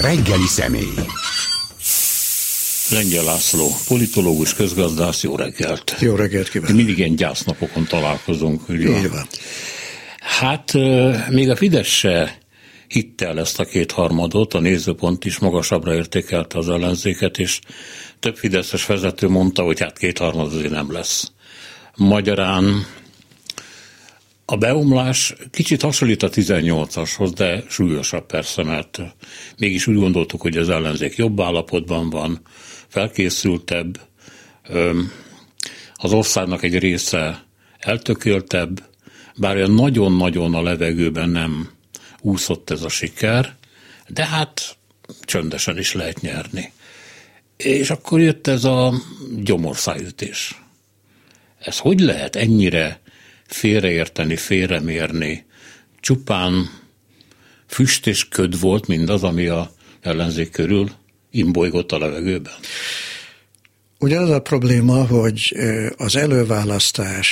[0.00, 0.94] Reggeli személy.
[2.90, 5.96] Lengyel László, politológus, közgazdász, jó reggelt.
[5.98, 6.76] Jó reggelt kívánok.
[6.76, 8.68] Mindig ilyen gyásznapokon találkozunk.
[8.68, 8.98] Ugye?
[8.98, 9.26] Így van.
[10.18, 10.72] Hát
[11.30, 12.38] még a Fidesz se
[12.88, 17.60] hitte el ezt a kétharmadot, a nézőpont is magasabbra értékelte az ellenzéket, és
[18.20, 21.32] több fideszes vezető mondta, hogy hát kétharmad azért nem lesz.
[21.96, 22.86] Magyarán
[24.50, 29.00] a beomlás kicsit hasonlít a 18-ashoz, de súlyosabb persze, mert
[29.58, 32.40] mégis úgy gondoltuk, hogy az ellenzék jobb állapotban van,
[32.88, 34.00] felkészültebb,
[35.94, 37.44] az országnak egy része
[37.78, 38.82] eltökéltebb,
[39.36, 41.70] bár olyan nagyon-nagyon a levegőben nem
[42.20, 43.56] úszott ez a siker,
[44.08, 44.76] de hát
[45.22, 46.72] csöndesen is lehet nyerni.
[47.56, 48.94] És akkor jött ez a
[49.36, 50.62] gyomorszájütés.
[51.58, 53.00] Ez hogy lehet ennyire
[53.50, 55.44] félreérteni, félremérni?
[56.00, 56.70] Csupán
[57.66, 60.90] füst és köd volt mindaz, ami a ellenzék körül
[61.30, 62.52] imbolygott a levegőben?
[63.98, 65.56] Ugye az a probléma, hogy
[65.96, 67.28] az előválasztás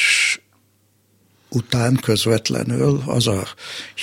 [1.50, 3.46] után közvetlenül az a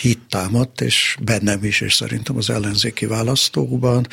[0.02, 4.08] hit támadt, és bennem is, és szerintem az ellenzéki választókban,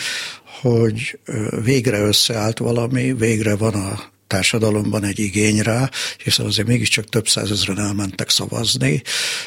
[0.61, 1.19] hogy
[1.65, 5.91] végre összeállt valami, végre van a társadalomban egy igény rá,
[6.25, 9.03] hiszen azért mégiscsak több százezren elmentek szavazni.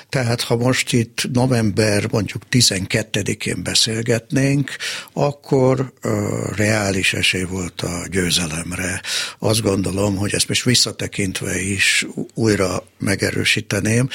[0.10, 4.72] Tehát ha most itt november mondjuk 12-én beszélgetnénk,
[5.14, 6.12] akkor uh,
[6.56, 9.02] reális esély volt a győzelemre.
[9.40, 14.10] Azt gondolom, hogy ezt most visszatekintve is újra megerősíteném.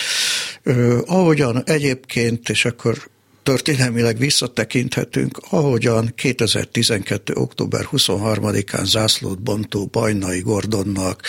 [0.65, 3.10] Uh, ahogyan egyébként, és akkor
[3.43, 7.33] történelmileg visszatekinthetünk, ahogyan 2012.
[7.35, 11.23] október 23-án zászlót bontó Bajnai Gordonnak,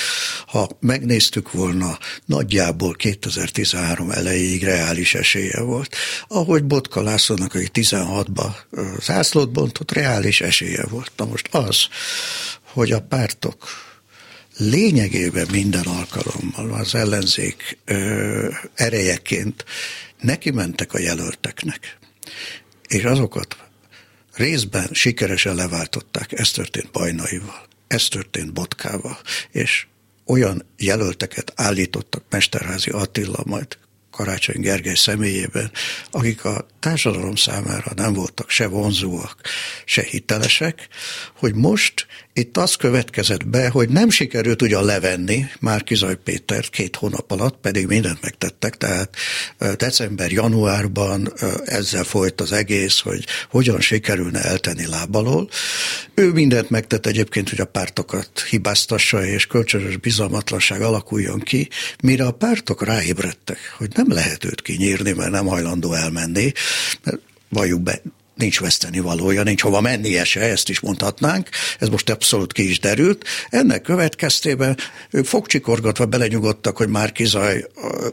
[0.47, 5.95] ha megnéztük volna, nagyjából 2013 elejéig reális esélye volt.
[6.27, 8.47] Ahogy Botka Lászlónak, aki 16-ba
[8.99, 11.11] zászlót bontott, reális esélye volt.
[11.15, 11.87] Na most az,
[12.73, 13.67] hogy a pártok
[14.57, 19.66] lényegében minden alkalommal az ellenzék ö, erejeként
[20.19, 22.00] neki mentek a jelölteknek
[22.88, 23.58] és azokat
[24.34, 26.40] részben sikeresen leváltották.
[26.40, 29.19] Ez történt Bajnaival, ez történt Botkával,
[29.52, 29.86] és
[30.25, 33.78] olyan jelölteket állítottak Mesterházi Attila, majd
[34.12, 35.72] Karácsony Gergely személyében,
[36.12, 39.36] akik a társadalom számára nem voltak se vonzóak,
[39.86, 40.88] se hitelesek,
[41.38, 46.96] hogy most itt az következett be, hogy nem sikerült ugyan levenni már Kizaj Pétert két
[46.96, 49.16] hónap alatt, pedig mindent megtettek, tehát
[49.78, 51.34] december-januárban
[51.66, 55.50] ezzel folyt az egész, hogy hogyan sikerülne eltenni lábalól.
[56.13, 61.69] Ő mindent megtett egyébként, hogy a pártokat hibáztassa és kölcsönös bizalmatlanság alakuljon ki,
[62.03, 66.52] mire a pártok ráébredtek, hogy nem lehet őt kinyírni, mert nem hajlandó elmenni,
[67.03, 68.01] mert valljuk be,
[68.41, 71.49] nincs veszteni valója, nincs hova mennie se, ezt is mondhatnánk,
[71.79, 73.25] ez most abszolút ki is derült.
[73.49, 74.77] Ennek következtében
[75.11, 77.65] ők fogcsikorgatva belenyugodtak, hogy már Kizaj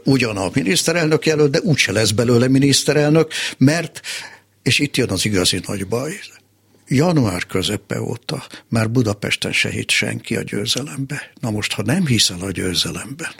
[0.03, 4.01] ugyan a miniszterelnök jelölt, de úgyse lesz belőle miniszterelnök, mert,
[4.63, 6.19] és itt jön az igazi nagy baj,
[6.87, 11.31] január közepe óta már Budapesten se hitt senki a győzelembe.
[11.39, 13.31] Na most, ha nem hiszel a győzelemben,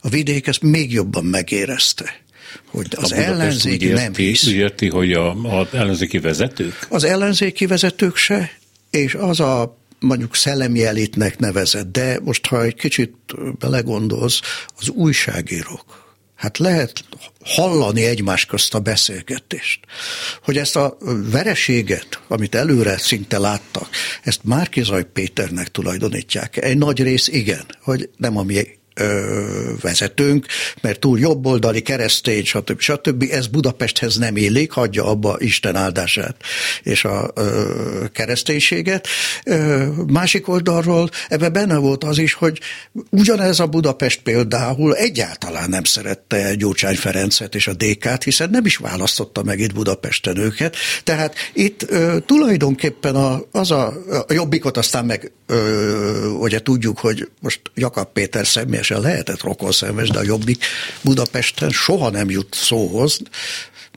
[0.00, 2.20] a vidék ezt még jobban megérezte
[2.66, 4.46] hogy az ellenzék érti, nem hisz.
[4.46, 6.86] Úgy érti, hogy a, az ellenzéki vezetők?
[6.88, 8.50] Az ellenzéki vezetők se,
[8.90, 13.14] és az a mondjuk szellemi elitnek nevezett, de most ha egy kicsit
[13.58, 14.40] belegondolsz,
[14.76, 16.00] az újságírók,
[16.40, 17.04] Hát lehet
[17.44, 19.80] hallani egymás közt a beszélgetést.
[20.42, 20.96] Hogy ezt a
[21.30, 23.88] vereséget, amit előre szinte láttak,
[24.22, 26.56] ezt Márkizaj Péternek tulajdonítják.
[26.56, 28.78] Egy nagy rész igen, hogy nem a mi
[29.80, 30.46] vezetőnk,
[30.80, 32.80] mert túl jobboldali, keresztény, stb.
[32.80, 33.24] stb.
[33.30, 36.36] Ez Budapesthez nem illik, hagyja abba Isten áldását
[36.82, 39.08] és a ö, kereszténységet.
[39.44, 42.60] Ö, másik oldalról ebbe benne volt az is, hogy
[43.10, 48.76] ugyanez a Budapest például egyáltalán nem szerette Gyurcsány Ferencet és a DK-t, hiszen nem is
[48.76, 50.76] választotta meg itt Budapesten őket.
[51.04, 53.86] Tehát itt ö, tulajdonképpen a, az a,
[54.28, 60.08] a jobbikot aztán meg ö, ugye tudjuk, hogy most Jakab Péter személyes teljesen lehetett rokonszenves,
[60.08, 60.64] de a Jobbik
[61.00, 63.20] Budapesten soha nem jut szóhoz,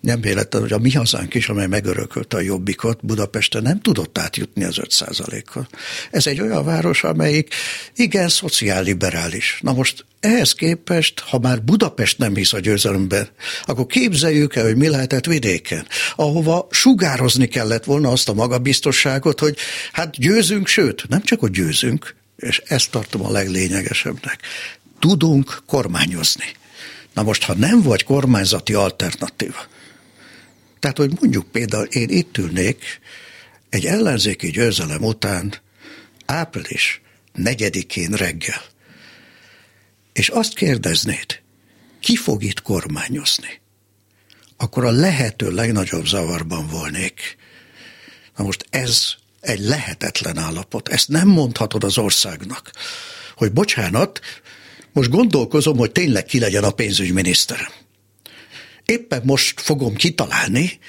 [0.01, 4.63] nem véletlen, hogy a mi hazánk is, amely megörökölte a jobbikot, Budapesten nem tudott átjutni
[4.63, 5.68] az 5 kal
[6.12, 7.53] Ez egy olyan város, amelyik
[7.95, 9.59] igen szociálliberális.
[9.62, 13.27] Na most ehhez képest, ha már Budapest nem hisz a győzelemben,
[13.65, 19.57] akkor képzeljük el, hogy mi lehetett vidéken, ahova sugározni kellett volna azt a magabiztosságot, hogy
[19.91, 24.42] hát győzünk, sőt, nem csak, hogy győzünk, és ezt tartom a leglényegesebbnek
[25.00, 26.45] tudunk kormányozni.
[27.13, 29.68] Na most, ha nem vagy kormányzati alternatíva,
[30.80, 33.00] Tehát, hogy mondjuk például én itt ülnék
[33.69, 35.54] egy ellenzéki győzelem után
[36.25, 37.01] április
[37.34, 38.62] negyedikén reggel,
[40.13, 41.42] és azt kérdeznéd,
[42.00, 43.62] ki fog itt kormányozni,
[44.57, 47.38] akkor a lehető legnagyobb zavarban volnék.
[48.36, 50.90] Na most ez egy lehetetlen állapot.
[50.90, 52.72] Ezt nem mondhatod az országnak,
[53.36, 54.19] hogy bocsánat,
[54.92, 57.72] most gondolkozom, hogy tényleg ki legyen a pénzügyminiszterem.
[58.86, 60.80] Éppen most fogom kitalálni,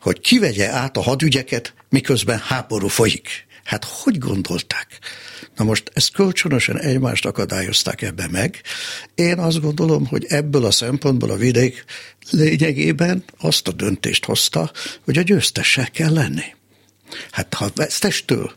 [0.00, 3.46] hogy kivegye át a hadügyeket, miközben háború folyik.
[3.64, 4.98] Hát hogy gondolták?
[5.56, 8.60] Na most ezt kölcsönösen egymást akadályozták ebbe meg.
[9.14, 11.84] Én azt gondolom, hogy ebből a szempontból a vidék
[12.30, 14.70] lényegében azt a döntést hozta,
[15.04, 16.44] hogy a győztessel kell lenni.
[17.30, 18.52] Hát ha vesztestől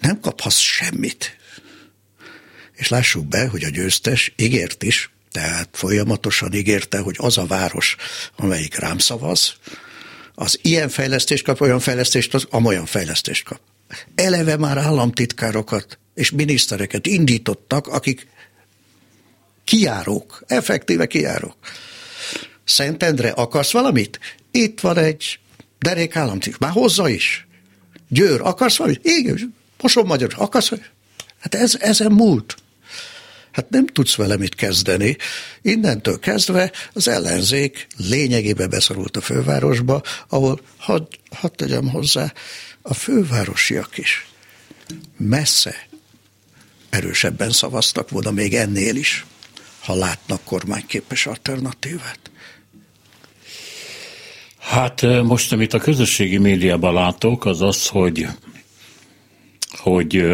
[0.00, 1.36] nem kaphatsz semmit.
[2.72, 7.96] És lássuk be, hogy a győztes ígért is, tehát folyamatosan ígérte, hogy az a város,
[8.36, 9.54] amelyik rám szavaz,
[10.34, 13.60] az ilyen fejlesztést kap, olyan fejlesztést, az amolyan fejlesztést kap.
[14.14, 18.26] Eleve már államtitkárokat és minisztereket indítottak, akik
[19.64, 21.56] kijárók, effektíve kijárók.
[22.64, 24.20] Szentendre akarsz valamit?
[24.50, 25.38] Itt van egy
[25.78, 27.46] derék államtitkár, már hozza is.
[28.08, 29.04] Győr, akarsz valamit?
[29.04, 30.92] Igen, mosom magyar, akarsz valamit?
[31.40, 32.56] Hát ez, ezen múlt.
[33.52, 35.16] Hát nem tudsz vele mit kezdeni.
[35.62, 42.32] Innentől kezdve az ellenzék lényegébe beszorult a fővárosba, ahol, hadd had tegyem hozzá,
[42.82, 44.26] a fővárosiak is
[45.16, 45.88] messze
[46.90, 49.26] erősebben szavaztak volna még ennél is,
[49.80, 52.30] ha látnak kormányképes alternatívát.
[54.68, 58.26] Hát most, amit a közösségi médiában látok, az az, hogy,
[59.70, 60.24] hogy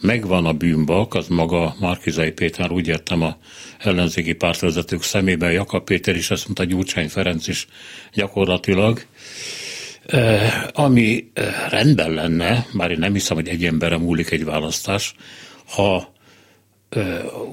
[0.00, 3.36] megvan a bűnbak, az maga Márkizai Péter, úgy értem a
[3.78, 7.66] ellenzéki pártvezetők szemében, Jakab Péter is, ezt mondta Gyurcsány Ferenc is
[8.12, 9.06] gyakorlatilag,
[10.72, 11.30] ami
[11.68, 15.14] rendben lenne, bár én nem hiszem, hogy egy emberre múlik egy választás,
[15.66, 16.12] ha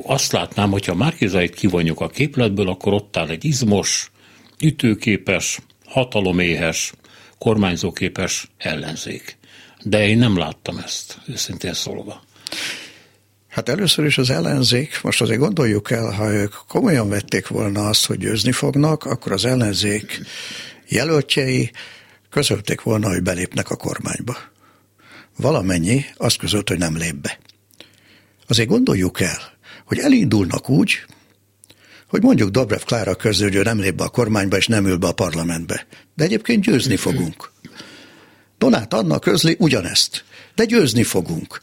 [0.03, 4.11] azt látnám, hogyha Márkizait kivonjuk a képletből, akkor ott áll egy izmos,
[4.59, 5.59] ütőképes,
[5.97, 6.93] hataloméhes,
[7.37, 9.37] kormányzóképes ellenzék.
[9.83, 12.23] De én nem láttam ezt, őszintén szólva.
[13.47, 18.05] Hát először is az ellenzék, most azért gondoljuk el, ha ők komolyan vették volna azt,
[18.05, 20.21] hogy győzni fognak, akkor az ellenzék
[20.87, 21.71] jelöltjei
[22.29, 24.37] közölték volna, hogy belépnek a kormányba.
[25.37, 27.39] Valamennyi azt közölt, hogy nem lép be.
[28.47, 31.05] Azért gondoljuk el, hogy elindulnak úgy,
[32.09, 34.97] hogy mondjuk Dobrev Klára közül, hogy ő nem lép be a kormányba és nem ül
[34.97, 35.87] be a parlamentbe.
[36.15, 37.51] De egyébként győzni fogunk.
[38.57, 40.23] Donát Anna közli ugyanezt.
[40.55, 41.59] De győzni fogunk.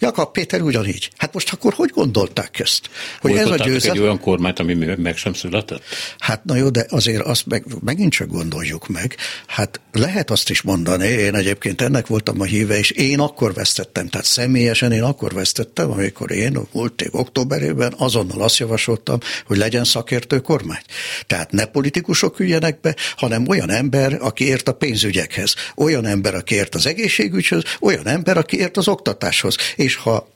[0.00, 1.10] Jakab Péter ugyanígy.
[1.16, 2.90] Hát most akkor hogy gondolták ezt?
[3.20, 3.96] Hogy ez a győzelem...
[3.96, 5.82] egy olyan kormányt, ami meg sem született?
[6.18, 9.16] Hát na jó, de azért azt meg, megint csak gondoljuk meg.
[9.46, 14.08] Hát lehet azt is mondani, én egyébként ennek voltam a híve, és én akkor vesztettem,
[14.08, 19.56] tehát személyesen én akkor vesztettem, amikor én a múlt év októberében azonnal azt javasoltam, hogy
[19.56, 20.82] legyen szakértő kormány.
[21.26, 26.54] Tehát ne politikusok üljenek be, hanem olyan ember, aki ért a pénzügyekhez, olyan ember, aki
[26.54, 29.56] ért az egészségügyhöz, olyan ember, aki ért az oktatáshoz.
[29.76, 30.28] És és ha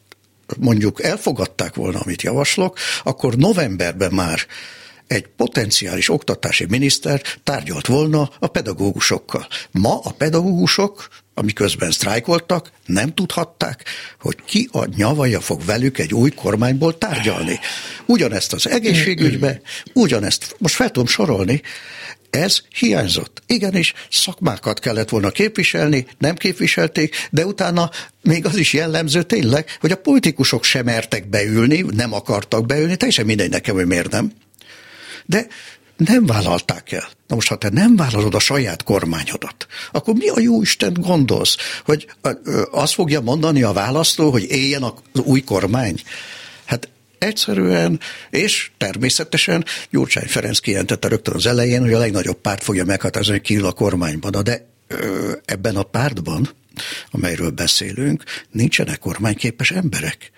[0.59, 4.41] mondjuk elfogadták volna, amit javaslok, akkor novemberben már
[5.07, 9.47] egy potenciális oktatási miniszter tárgyalt volna a pedagógusokkal.
[9.71, 13.85] Ma a pedagógusok, amiközben sztrájkoltak, nem tudhatták,
[14.21, 17.59] hogy ki a nyavaja fog velük egy új kormányból tárgyalni.
[18.07, 19.61] Ugyanezt az egészségügybe,
[19.93, 21.63] ugyanezt, most fel tudom sorolni,
[22.33, 23.43] ez hiányzott.
[23.47, 27.91] Igenis, szakmákat kellett volna képviselni, nem képviselték, de utána
[28.23, 33.27] még az is jellemző tényleg, hogy a politikusok sem mertek beülni, nem akartak beülni, teljesen
[33.27, 34.33] mindegy nekem, hogy miért nem.
[35.27, 35.47] De
[35.97, 37.09] nem vállalták el.
[37.27, 41.57] Na most, ha te nem vállalod a saját kormányodat, akkor mi a jó Isten gondolsz?
[41.85, 42.07] Hogy
[42.71, 46.01] azt fogja mondani a választó, hogy éljen az új kormány?
[47.23, 48.01] Egyszerűen,
[48.31, 53.43] és természetesen Gyurcsány Ferenc kijelentette rögtön az elején, hogy a legnagyobb párt fogja meghatározni, hogy
[53.43, 54.33] ki a kormányban.
[54.43, 54.67] De
[55.45, 56.51] ebben a pártban,
[57.11, 60.31] amelyről beszélünk, nincsenek kormányképes emberek.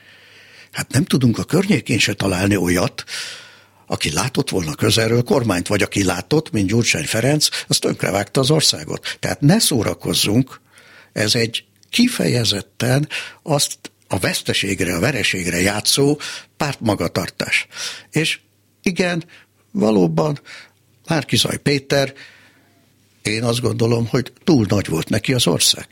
[0.72, 3.04] Hát nem tudunk a környékén se találni olyat,
[3.86, 9.16] aki látott volna közelről kormányt, vagy aki látott, mint Gyurcsány Ferenc, az tönkrevágta az országot.
[9.20, 10.60] Tehát ne szórakozzunk,
[11.12, 13.08] ez egy kifejezetten
[13.42, 13.78] azt
[14.14, 16.18] a veszteségre, a vereségre játszó
[16.56, 17.66] pártmagatartás.
[18.10, 18.40] És
[18.82, 19.24] igen,
[19.70, 20.40] valóban
[21.08, 22.12] Márkizaj Péter,
[23.22, 25.86] én azt gondolom, hogy túl nagy volt neki az ország.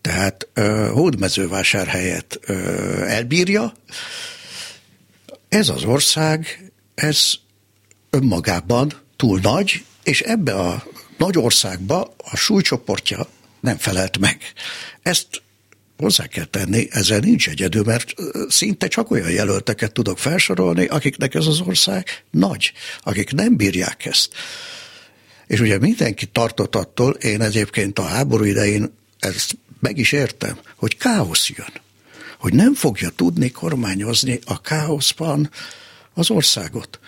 [0.00, 2.56] Tehát uh, hódmezővásárhelyet uh,
[3.06, 3.72] elbírja.
[5.48, 7.32] Ez az ország, ez
[8.10, 13.26] önmagában túl nagy, és ebbe a nagy országba a súlycsoportja
[13.60, 14.42] nem felelt meg.
[15.02, 15.42] Ezt
[15.98, 18.14] hozzá kell tenni, ezzel nincs egyedül, mert
[18.48, 24.34] szinte csak olyan jelölteket tudok felsorolni, akiknek ez az ország nagy, akik nem bírják ezt.
[25.46, 30.96] És ugye mindenki tartott attól, én egyébként a háború idején ezt meg is értem, hogy
[30.96, 31.72] káosz jön,
[32.38, 35.50] hogy nem fogja tudni kormányozni a káoszban
[36.14, 36.98] az országot.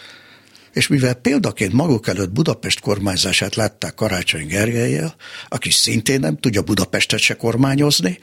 [0.72, 5.14] És mivel példaként maguk előtt Budapest kormányzását látták Karácsony Gergelyel,
[5.48, 8.18] aki szintén nem tudja Budapestet se kormányozni,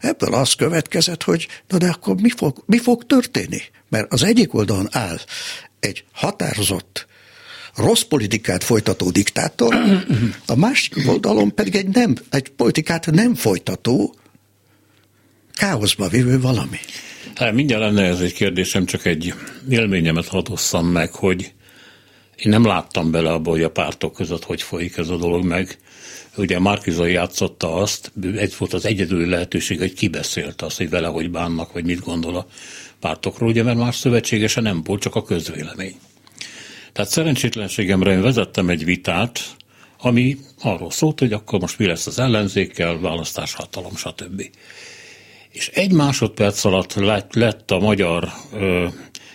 [0.00, 3.62] ebből az következett, hogy na de akkor mi fog, mi fog történni?
[3.88, 5.18] Mert az egyik oldalon áll
[5.80, 7.06] egy határozott
[7.76, 9.74] rossz politikát folytató diktátor,
[10.46, 14.14] a másik oldalon pedig egy, nem, egy politikát nem folytató,
[15.54, 16.78] káoszba vívő valami.
[17.34, 19.34] Hát mindjárt lenne ez egy kérdésem, csak egy
[19.68, 21.52] élményemet hadosszam meg, hogy
[22.44, 25.78] én nem láttam bele abba, hogy a pártok között hogy folyik ez a dolog meg.
[26.36, 31.30] Ugye Márkizai játszotta azt, egy volt az egyedüli lehetőség, hogy kibeszélte azt, hogy vele hogy
[31.30, 32.46] bánnak, vagy mit gondol a
[33.00, 35.94] pártokról, ugye, mert más szövetségese nem volt, csak a közvélemény.
[36.92, 39.40] Tehát szerencsétlenségemre én vezettem egy vitát,
[39.98, 44.42] ami arról szólt, hogy akkor most mi lesz az ellenzékkel, választás, hatalom, stb.
[45.50, 48.86] És egy másodperc alatt lett, lett a magyar ö,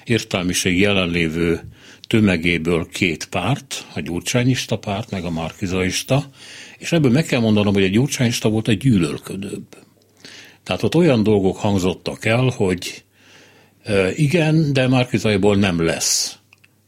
[0.04, 1.62] értelmiség jelenlévő
[2.08, 6.30] tömegéből két párt, a gyurcsányista párt, meg a markizaista,
[6.78, 9.68] és ebből meg kell mondanom, hogy a gyurcsányista volt egy gyűlölködőbb.
[10.64, 13.04] Tehát ott olyan dolgok hangzottak el, hogy
[14.16, 16.38] igen, de Márkizaiból nem lesz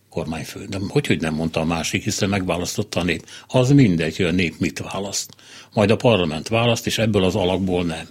[0.10, 0.66] kormányfő.
[0.66, 3.26] De hogy, hogy nem mondta a másik, hiszen megválasztotta a nép.
[3.48, 5.36] Az mindegy, hogy a nép mit választ.
[5.74, 8.08] Majd a parlament választ, és ebből az alakból nem.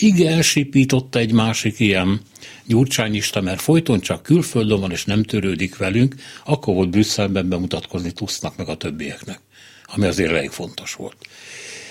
[0.00, 2.20] Igen, sipította egy másik ilyen
[2.64, 6.14] gyurcsányista, mert folyton csak külföldön van és nem törődik velünk,
[6.44, 9.40] akkor volt Brüsszelben bemutatkozni Tusznak meg a többieknek,
[9.84, 11.16] ami azért elég fontos volt.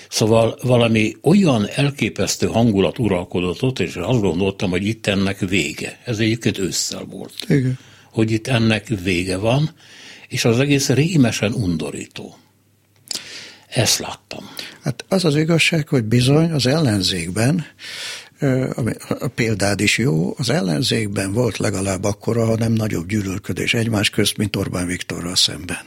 [0.08, 6.00] Szóval valami olyan elképesztő hangulat uralkodott ott, és azt gondoltam, hogy itt ennek vége.
[6.04, 7.34] Ez egyébként ősszel volt.
[7.48, 7.78] Igen.
[8.12, 9.70] Hogy itt ennek vége van,
[10.28, 12.36] és az egész rémesen undorító.
[13.70, 14.50] Ezt láttam.
[14.82, 17.66] Hát az az igazság, hogy bizony az ellenzékben
[19.08, 24.36] a példád is jó, az ellenzékben volt legalább akkora, ha nem nagyobb gyűlölködés egymás közt,
[24.36, 25.82] mint Orbán Viktorral szemben.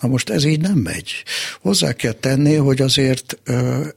[0.00, 1.12] Na most ez így nem megy.
[1.60, 3.38] Hozzá kell tenni, hogy azért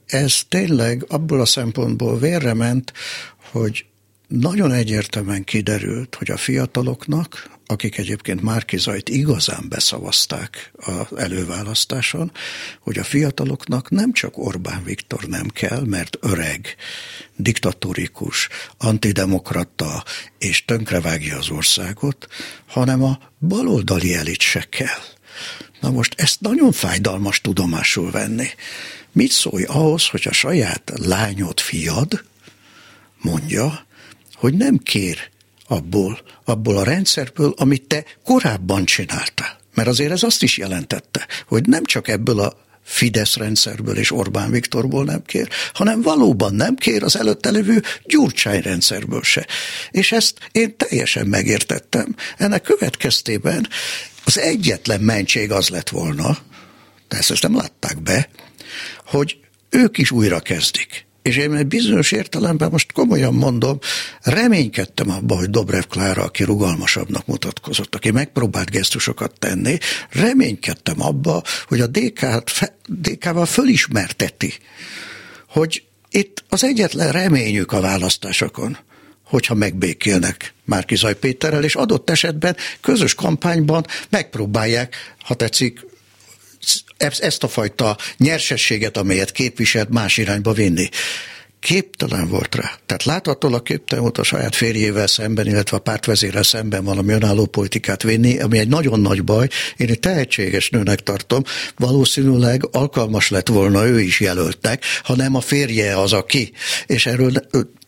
[0.06, 2.92] ez tényleg abból a szempontból vérrement,
[3.50, 3.84] hogy
[4.28, 12.32] nagyon egyértelműen kiderült, hogy a fiataloknak, akik egyébként Márkizajt igazán beszavazták az előválasztáson,
[12.80, 16.76] hogy a fiataloknak nem csak Orbán Viktor nem kell, mert öreg,
[17.36, 20.04] diktatórikus, antidemokrata
[20.38, 22.26] és tönkrevágja az országot,
[22.66, 25.02] hanem a baloldali elit se kell.
[25.80, 28.48] Na most ezt nagyon fájdalmas tudomásul venni.
[29.12, 32.24] Mit szólj ahhoz, hogy a saját lányod, fiad
[33.20, 33.86] mondja,
[34.34, 35.30] hogy nem kér
[35.66, 39.60] abból, abból a rendszerből, amit te korábban csináltál.
[39.74, 44.50] Mert azért ez azt is jelentette, hogy nem csak ebből a Fidesz rendszerből és Orbán
[44.50, 49.46] Viktorból nem kér, hanem valóban nem kér az előtte lévő Gyurcsány rendszerből se.
[49.90, 52.14] És ezt én teljesen megértettem.
[52.38, 53.68] Ennek következtében
[54.24, 56.38] az egyetlen mentség az lett volna,
[57.08, 58.28] de ezt nem látták be,
[59.06, 59.36] hogy
[59.70, 61.06] ők is újra kezdik.
[61.22, 63.78] És én bizonyos értelemben most komolyan mondom,
[64.22, 69.78] reménykedtem abban, hogy Dobrev Klára, aki rugalmasabbnak mutatkozott, aki megpróbált gesztusokat tenni,
[70.10, 74.52] reménykedtem abba, hogy a DK-t, DK-val fölismerteti,
[75.48, 78.78] hogy itt az egyetlen reményük a választásokon,
[79.24, 85.86] hogyha megbékélnek Márkizaj Péterrel, és adott esetben közös kampányban megpróbálják, ha tetszik,
[86.96, 90.88] ezt a fajta nyersességet, amelyet képviselt, más irányba vinni
[91.62, 92.78] képtelen volt rá.
[92.86, 98.02] Tehát láthatólag képtelen volt a saját férjével szemben, illetve a pártvezérrel szemben valami önálló politikát
[98.02, 99.48] vinni, ami egy nagyon nagy baj.
[99.76, 101.42] Én egy tehetséges nőnek tartom,
[101.76, 106.52] valószínűleg alkalmas lett volna ő is jelöltnek, ha nem a férje az, aki.
[106.86, 107.32] És erről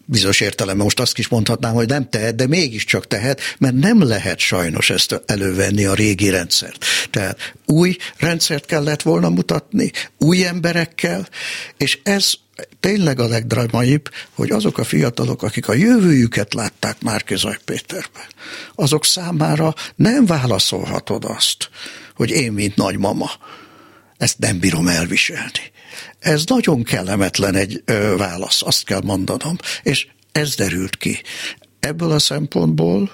[0.05, 4.39] bizonyos értelemben most azt is mondhatnám, hogy nem tehet, de mégiscsak tehet, mert nem lehet
[4.39, 6.85] sajnos ezt elővenni a régi rendszert.
[7.11, 11.29] Tehát új rendszert kellett volna mutatni, új emberekkel,
[11.77, 12.33] és ez
[12.81, 18.27] tényleg a legdramaibb, hogy azok a fiatalok, akik a jövőjüket látták Márkizaj Péterben,
[18.75, 21.71] azok számára nem válaszolhatod azt,
[22.15, 23.31] hogy én, mint nagymama,
[24.17, 25.73] ezt nem bírom elviselni.
[26.25, 31.23] Ez nagyon kellemetlen egy ö, válasz, azt kell mondanom, és ez derült ki.
[31.81, 33.11] Ebből a szempontból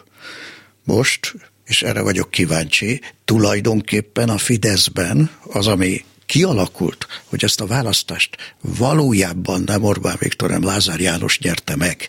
[0.85, 8.55] most, és erre vagyok kíváncsi, tulajdonképpen a Fideszben az, ami kialakult, hogy ezt a választást
[8.61, 12.09] valójában nem Orbán Viktor, hanem Lázár János nyerte meg,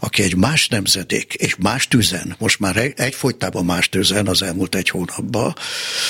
[0.00, 4.88] aki egy más nemzedék és más tüzen, most már egyfolytában más tüzen az elmúlt egy
[4.88, 5.54] hónapban,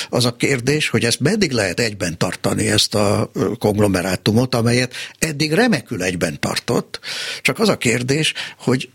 [0.09, 6.03] az a kérdés, hogy ezt meddig lehet egyben tartani, ezt a konglomerátumot, amelyet eddig remekül
[6.03, 6.99] egyben tartott,
[7.41, 8.89] csak az a kérdés, hogy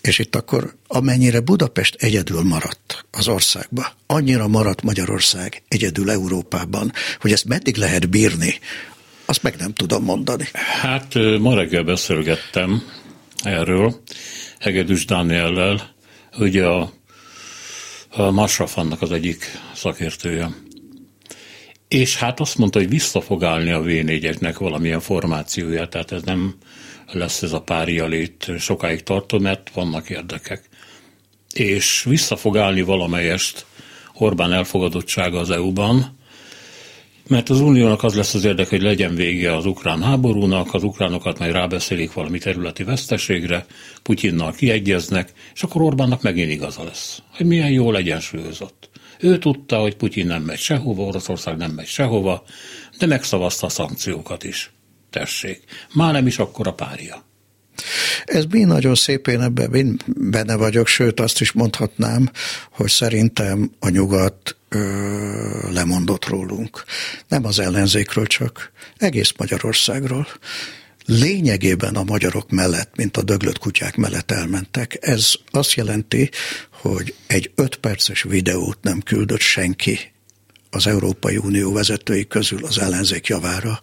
[0.00, 7.32] és itt akkor amennyire Budapest egyedül maradt az országba, annyira maradt Magyarország egyedül Európában, hogy
[7.32, 8.58] ezt meddig lehet bírni,
[9.24, 10.48] azt meg nem tudom mondani.
[10.80, 12.82] Hát ma reggel beszélgettem
[13.42, 14.02] erről
[14.58, 15.94] Hegedűs Dániellel,
[16.38, 16.92] ugye a,
[18.10, 19.44] a Masrafannak az egyik
[19.74, 20.50] szakértője.
[21.88, 26.54] És hát azt mondta, hogy vissza fog állni a v valamilyen formációja, tehát ez nem
[27.12, 30.68] lesz ez a párja lét sokáig tartó, mert vannak érdekek.
[31.52, 33.66] És vissza fog állni valamelyest
[34.14, 36.18] Orbán elfogadottsága az EU-ban,
[37.28, 41.38] mert az uniónak az lesz az érdek, hogy legyen vége az ukrán háborúnak, az ukránokat
[41.38, 43.66] majd rábeszélik valami területi veszteségre,
[44.02, 48.90] Putyinnal kiegyeznek, és akkor Orbánnak megint igaza lesz, hogy milyen jól egyensúlyozott.
[49.20, 52.42] Ő tudta, hogy Putyin nem megy sehova, Oroszország nem megy sehova,
[52.98, 54.70] de megszavazta a szankciókat is
[55.10, 55.62] tessék.
[55.94, 57.24] Már nem is akkor a párja.
[58.24, 62.30] Ez mi nagyon szép, én ebben benne vagyok, sőt azt is mondhatnám,
[62.70, 66.84] hogy szerintem a nyugat ö, lemondott rólunk.
[67.28, 70.26] Nem az ellenzékről csak, egész Magyarországról.
[71.06, 74.98] Lényegében a magyarok mellett, mint a döglött kutyák mellett elmentek.
[75.00, 76.30] Ez azt jelenti,
[76.70, 80.12] hogy egy öt perces videót nem küldött senki
[80.70, 83.80] az Európai Unió vezetői közül az ellenzék javára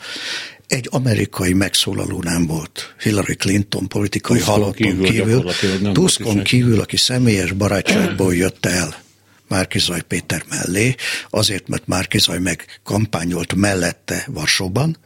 [0.68, 2.96] egy amerikai megszólaló nem volt.
[3.00, 5.52] Hillary Clinton politikai halotton kívül, kívül
[5.94, 9.06] Tuskon kívül, aki személyes barátságból jött el
[9.48, 10.96] Márkizaj Péter mellé,
[11.30, 14.98] azért, mert Márkizaj meg kampányolt mellette Varsóban.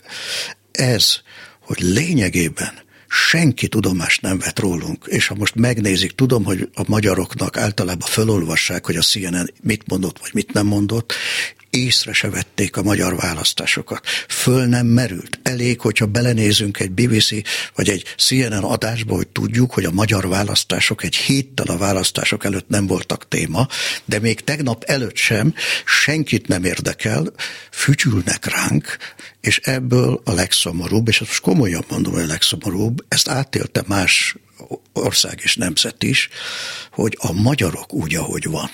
[0.72, 1.16] Ez,
[1.60, 2.74] hogy lényegében
[3.08, 8.86] senki tudomást nem vett rólunk, és ha most megnézik, tudom, hogy a magyaroknak általában fölolvassák,
[8.86, 11.14] hogy a CNN mit mondott, vagy mit nem mondott,
[11.72, 14.08] észre se vették a magyar választásokat.
[14.28, 15.40] Föl nem merült.
[15.44, 17.30] Elég, hogyha belenézünk egy BBC
[17.76, 22.68] vagy egy CNN adásba, hogy tudjuk, hogy a magyar választások egy héttel a választások előtt
[22.68, 23.68] nem voltak téma,
[24.06, 25.54] de még tegnap előtt sem
[25.86, 27.34] senkit nem érdekel,
[27.72, 28.98] fütyülnek ránk,
[29.42, 34.36] és ebből a legszomorúbb, és most komolyan mondom, hogy a legszomorúbb, ezt átélte más
[34.94, 36.30] ország és nemzet is,
[36.92, 38.70] hogy a magyarok úgy, ahogy van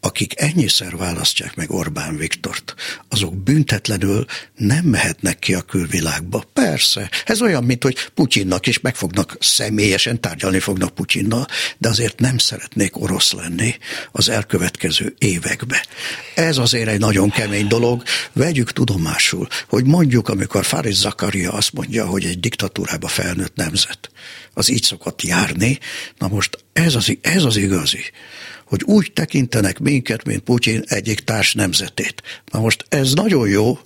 [0.00, 2.74] akik ennyiszer választják meg Orbán Viktort,
[3.08, 4.24] azok büntetlenül
[4.56, 6.44] nem mehetnek ki a külvilágba.
[6.52, 11.46] Persze, ez olyan, mint hogy Putyinnak is meg fognak személyesen tárgyalni fognak Putyinnal,
[11.78, 13.76] de azért nem szeretnék orosz lenni
[14.12, 15.86] az elkövetkező évekbe.
[16.34, 18.02] Ez azért egy nagyon kemény dolog.
[18.32, 24.10] Vegyük tudomásul, hogy mondjuk, amikor Faris Zakaria azt mondja, hogy egy diktatúrába felnőtt nemzet,
[24.54, 25.78] az így szokott járni,
[26.18, 28.04] na most ez az, ez az igazi
[28.68, 32.22] hogy úgy tekintenek minket, mint Putyin egyik társ nemzetét.
[32.52, 33.78] Na most ez nagyon jó,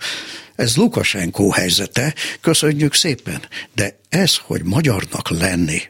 [0.55, 3.41] ez Lukasenko helyzete, köszönjük szépen,
[3.75, 5.83] de ez, hogy magyarnak lenni,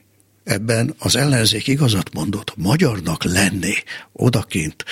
[0.44, 3.74] ebben az ellenzék igazat mondott, magyarnak lenni
[4.12, 4.84] odakint,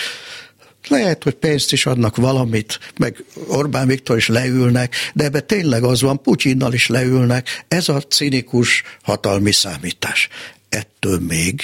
[0.88, 6.00] lehet, hogy pénzt is adnak valamit, meg Orbán Viktor is leülnek, de ebbe tényleg az
[6.00, 7.64] van, Putyinnal is leülnek.
[7.68, 10.28] Ez a cinikus hatalmi számítás.
[10.68, 11.60] Ettől még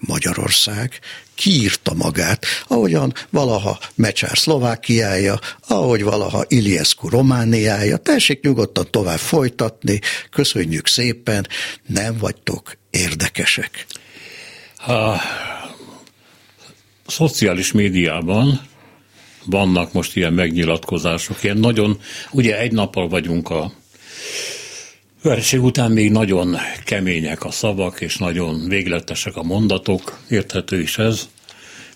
[0.00, 1.00] Magyarország
[1.34, 7.96] kiírta magát, ahogyan valaha Mecsár Szlovákiája, ahogy valaha Iliescu Romániája.
[7.96, 11.46] Tessék nyugodtan tovább folytatni, köszönjük szépen,
[11.86, 13.86] nem vagytok érdekesek.
[14.86, 15.16] A
[17.06, 18.60] szociális médiában
[19.44, 23.72] vannak most ilyen megnyilatkozások, ilyen nagyon, ugye egy nappal vagyunk a
[25.22, 31.28] verség után még nagyon kemények a szavak, és nagyon végletesek a mondatok, érthető is ez.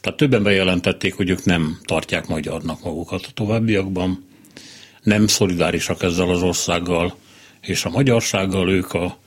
[0.00, 4.28] Tehát többen bejelentették, hogy ők nem tartják magyarnak magukat a továbbiakban,
[5.02, 7.16] nem szolidárisak ezzel az országgal
[7.60, 9.18] és a magyarsággal, ők a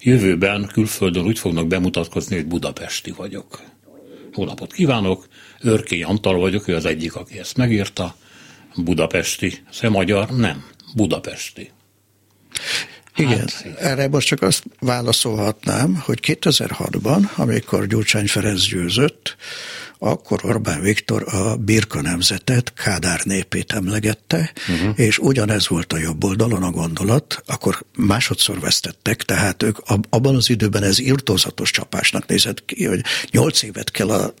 [0.00, 3.62] jövőben külföldön úgy fognak bemutatkozni, hogy budapesti vagyok.
[4.36, 5.26] Jó kívánok,
[5.60, 8.16] Örkény Antal vagyok, ő az egyik, aki ezt megírta,
[8.76, 11.70] budapesti, ez magyar, nem, budapesti.
[13.16, 19.36] Igen, hát, erre most csak azt válaszolhatnám, hogy 2006-ban, amikor Gyurcsány Ferenc győzött,
[19.98, 24.98] akkor Orbán Viktor a Birka nemzetet, Kádár népét emlegette, uh-huh.
[24.98, 29.78] és ugyanez volt a jobb oldalon a gondolat, akkor másodszor vesztettek, tehát ők
[30.10, 34.34] abban az időben ez írtózatos csapásnak nézett ki, hogy nyolc évet kell a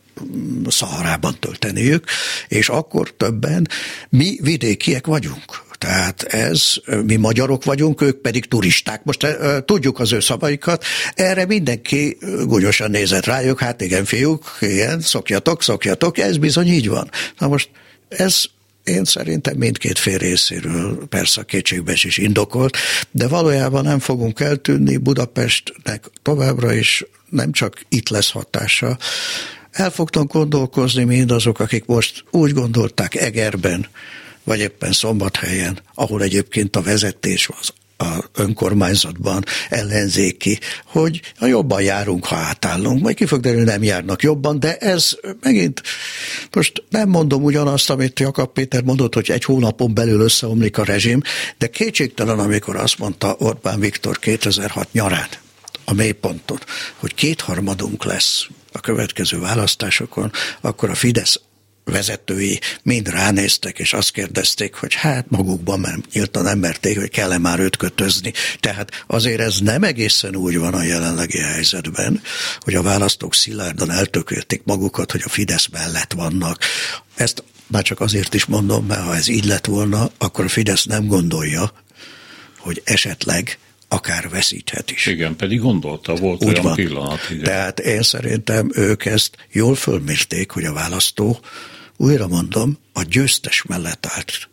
[0.66, 2.04] Szaharában tölteniük,
[2.48, 3.68] és akkor többen
[4.08, 9.04] mi vidékiek vagyunk Tehát ez, mi magyarok vagyunk, ők pedig turisták.
[9.04, 9.26] Most
[9.64, 16.18] tudjuk az ő szavaikat, erre mindenki gúnyosan nézett rájuk, hát igen, fiúk, igen, szokjatok, szokjatok,
[16.18, 17.10] ez bizony így van.
[17.38, 17.70] Na most
[18.08, 18.44] ez
[18.84, 22.76] én szerintem mindkét fél részéről persze a kétségbe is indokolt,
[23.10, 28.98] de valójában nem fogunk eltűnni Budapestnek továbbra is nem csak itt lesz hatása,
[29.70, 33.86] el fogtam gondolkozni mindazok, akik most úgy gondolták Egerben,
[34.44, 42.24] vagy éppen Szombathelyen, ahol egyébként a vezetés az a önkormányzatban ellenzéki, hogy a jobban járunk,
[42.24, 43.02] ha átállunk.
[43.02, 45.82] Majd ki fog derülni, nem járnak jobban, de ez megint,
[46.52, 51.22] most nem mondom ugyanazt, amit Jakab Péter mondott, hogy egy hónapon belül összeomlik a rezsim,
[51.58, 55.28] de kétségtelen, amikor azt mondta Orbán Viktor 2006 nyarán,
[55.84, 56.58] a mélyponton,
[56.96, 61.40] hogy kétharmadunk lesz a következő választásokon, akkor a Fidesz
[61.84, 67.38] vezetői mind ránéztek, és azt kérdezték, hogy hát magukban mert nyíltan nem merték, hogy kell-e
[67.38, 68.32] már őt kötözni.
[68.60, 72.22] Tehát azért ez nem egészen úgy van a jelenlegi helyzetben,
[72.60, 76.58] hogy a választók szilárdan eltökölték magukat, hogy a Fidesz mellett vannak.
[77.14, 80.84] Ezt már csak azért is mondom, mert ha ez így lett volna, akkor a Fidesz
[80.84, 81.72] nem gondolja,
[82.58, 85.06] hogy esetleg akár veszíthet is.
[85.06, 86.74] Igen, pedig gondolta, volt Úgy olyan van.
[86.74, 87.30] pillanat.
[87.30, 87.44] Igen.
[87.44, 91.40] Tehát én szerintem ők ezt jól fölmérték, hogy a választó,
[92.02, 94.48] újra mondom, a győztes mellett állt.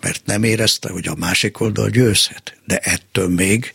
[0.00, 2.56] Mert nem érezte, hogy a másik oldal győzhet.
[2.64, 3.72] De ettől még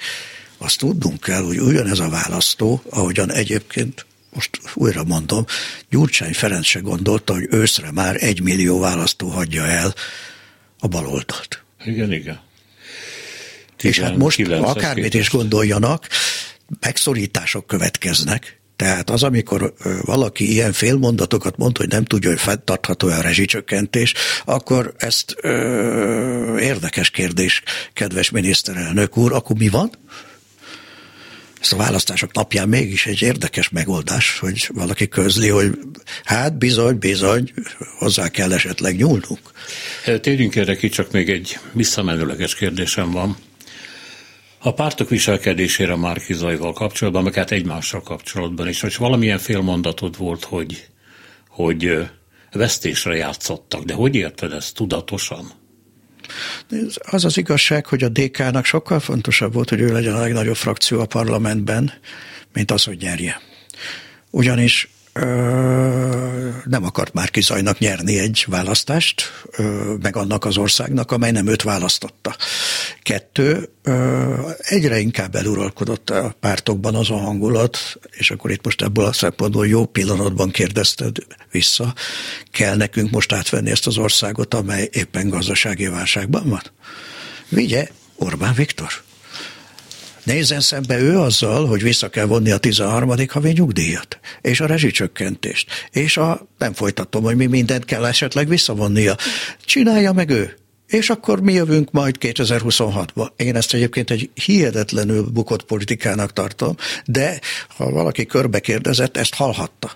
[0.58, 5.46] azt tudnunk kell, hogy ugyanez a választó, ahogyan egyébként most újra mondom,
[5.90, 9.94] Gyurcsány Ferenc se gondolta, hogy őszre már egy millió választó hagyja el
[10.80, 11.64] a baloldalt.
[11.86, 12.40] Igen, igen.
[13.82, 16.08] És hát most akármit is gondoljanak,
[16.80, 23.22] megszorítások következnek, tehát az, amikor valaki ilyen félmondatokat mond, hogy nem tudja, hogy fenntartható a
[23.22, 24.14] rezsicsökkentés,
[24.46, 27.64] akkor ezt ö, érdekes kérdés,
[27.94, 29.92] kedves miniszterelnök úr, akkor mi van?
[31.60, 35.80] Ezt a választások napján mégis egy érdekes megoldás, hogy valaki közli, hogy
[36.24, 37.52] hát bizony, bizony,
[37.98, 39.40] hozzá kell esetleg nyúlnunk.
[40.22, 43.38] Térjünk erre ki, csak még egy visszamenőleges kérdésem van.
[44.64, 50.44] A pártok viselkedésére Márki Zajval kapcsolatban, meg hát egymással kapcsolatban is, hogy valamilyen félmondatod volt,
[50.44, 50.88] hogy,
[51.50, 52.10] hogy
[52.52, 55.52] vesztésre játszottak, de hogy érted ezt tudatosan?
[57.02, 61.00] Az az igazság, hogy a DK-nak sokkal fontosabb volt, hogy ő legyen a legnagyobb frakció
[61.00, 61.94] a parlamentben,
[62.54, 63.42] mint az, hogy nyerje.
[64.30, 64.90] Ugyanis
[66.64, 69.32] nem akart már kizajnak nyerni egy választást,
[70.02, 72.36] meg annak az országnak, amely nem őt választotta.
[73.04, 73.70] Kettő,
[74.58, 79.68] egyre inkább eluralkodott a pártokban az a hangulat, és akkor itt most ebből a szempontból
[79.68, 81.18] jó pillanatban kérdezted
[81.52, 81.94] vissza,
[82.52, 86.64] kell nekünk most átvenni ezt az országot, amely éppen gazdasági válságban van?
[87.50, 88.90] Vigye Orbán Viktor.
[90.24, 93.14] Nézzen szembe ő azzal, hogy vissza kell vonni a 13.
[93.28, 99.16] havi nyugdíjat, és a rezsicsökkentést, és a, nem folytatom, hogy mi mindent kell esetleg visszavonnia.
[99.66, 100.56] Csinálja meg ő.
[100.88, 103.28] És akkor mi jövünk majd 2026-ba.
[103.36, 107.40] Én ezt egyébként egy hihetetlenül bukott politikának tartom, de
[107.78, 109.92] ha valaki körbe kérdezett, ezt hallhatta.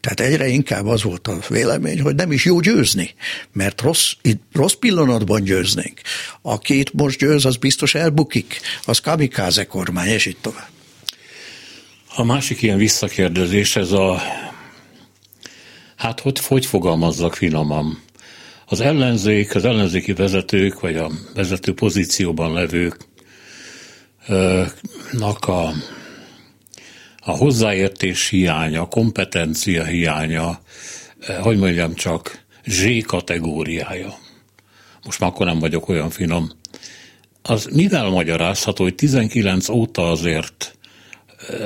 [0.00, 3.14] Tehát egyre inkább az volt a vélemény, hogy nem is jó győzni,
[3.52, 4.12] mert rossz,
[4.52, 6.00] rossz pillanatban győznénk.
[6.42, 10.68] Aki itt most győz, az biztos elbukik, az kamikáze kormány, és itt tovább.
[12.16, 14.22] A másik ilyen visszakérdezés, ez a,
[15.96, 18.02] hát hogy, hogy fogalmazzak finoman,
[18.66, 23.08] az ellenzék, az ellenzéki vezetők, vagy a vezető pozícióban levőknek
[25.46, 25.72] a
[27.24, 30.60] a hozzáértés hiánya, kompetencia hiánya,
[31.20, 34.14] eh, hogy mondjam csak, Z kategóriája.
[35.04, 36.50] Most már akkor nem vagyok olyan finom.
[37.42, 40.78] Az mivel magyarázható, hogy 19 óta azért
[41.48, 41.58] eh,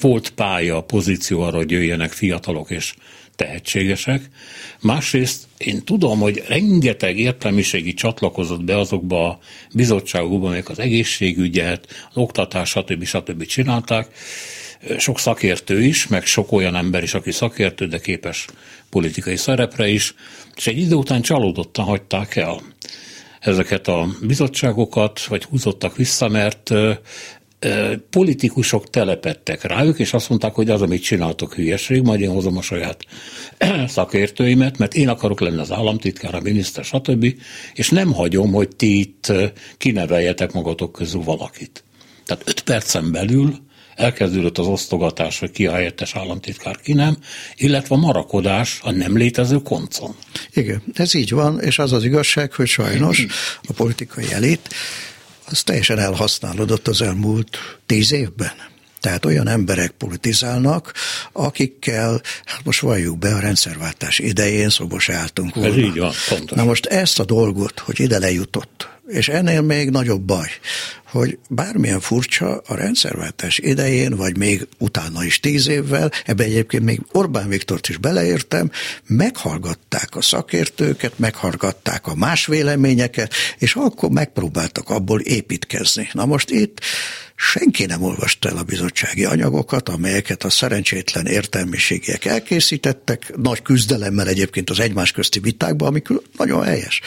[0.00, 2.94] volt pálya, pozíció arra, hogy jöjjenek fiatalok és
[3.36, 4.28] tehetségesek.
[4.80, 9.38] Másrészt én tudom, hogy rengeteg értelmiségi csatlakozott be azokba a
[9.74, 13.04] bizottságokba, amelyek az egészségügyet, az oktatás, stb.
[13.04, 13.44] stb.
[13.44, 14.08] csinálták,
[14.98, 18.46] sok szakértő is, meg sok olyan ember is, aki szakértő, de képes
[18.90, 20.14] politikai szerepre is,
[20.56, 22.60] és egy idő után csalódottan hagyták el
[23.40, 26.70] ezeket a bizottságokat, vagy húzottak vissza, mert
[28.10, 32.62] politikusok telepettek rájuk, és azt mondták, hogy az, amit csináltok hülyeség, majd én hozom a
[32.62, 33.04] saját
[33.86, 37.34] szakértőimet, mert én akarok lenni az államtitkár, a miniszter, stb.
[37.74, 39.32] És nem hagyom, hogy ti itt
[39.78, 41.84] kineveljetek magatok közül valakit.
[42.24, 43.58] Tehát öt percen belül
[44.00, 47.16] elkezdődött az osztogatás, hogy ki a helyettes államtitkár, ki nem,
[47.54, 50.14] illetve a marakodás a nem létező koncon.
[50.52, 53.26] Igen, ez így van, és az az igazság, hogy sajnos
[53.62, 54.68] a politikai elit
[55.46, 58.52] az teljesen elhasználódott az elmúlt tíz évben.
[59.00, 60.92] Tehát olyan emberek politizálnak,
[61.32, 65.70] akikkel, hát most valljuk be, a rendszerváltás idején szobos álltunk volna.
[65.70, 66.56] Ez így van, pontos.
[66.56, 70.48] Na most ezt a dolgot, hogy ide lejutott, és ennél még nagyobb baj,
[71.04, 77.00] hogy bármilyen furcsa a rendszerváltás idején, vagy még utána is tíz évvel, ebbe egyébként még
[77.12, 78.70] Orbán Viktort is beleértem,
[79.06, 86.08] meghallgatták a szakértőket, meghallgatták a más véleményeket, és akkor megpróbáltak abból építkezni.
[86.12, 86.80] Na most itt
[87.42, 94.70] senki nem olvasta el a bizottsági anyagokat, amelyeket a szerencsétlen értelmiségiek elkészítettek, nagy küzdelemmel egyébként
[94.70, 97.00] az egymás közti vitákban, amik nagyon helyes.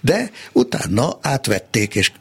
[0.00, 2.12] De utána átvették, és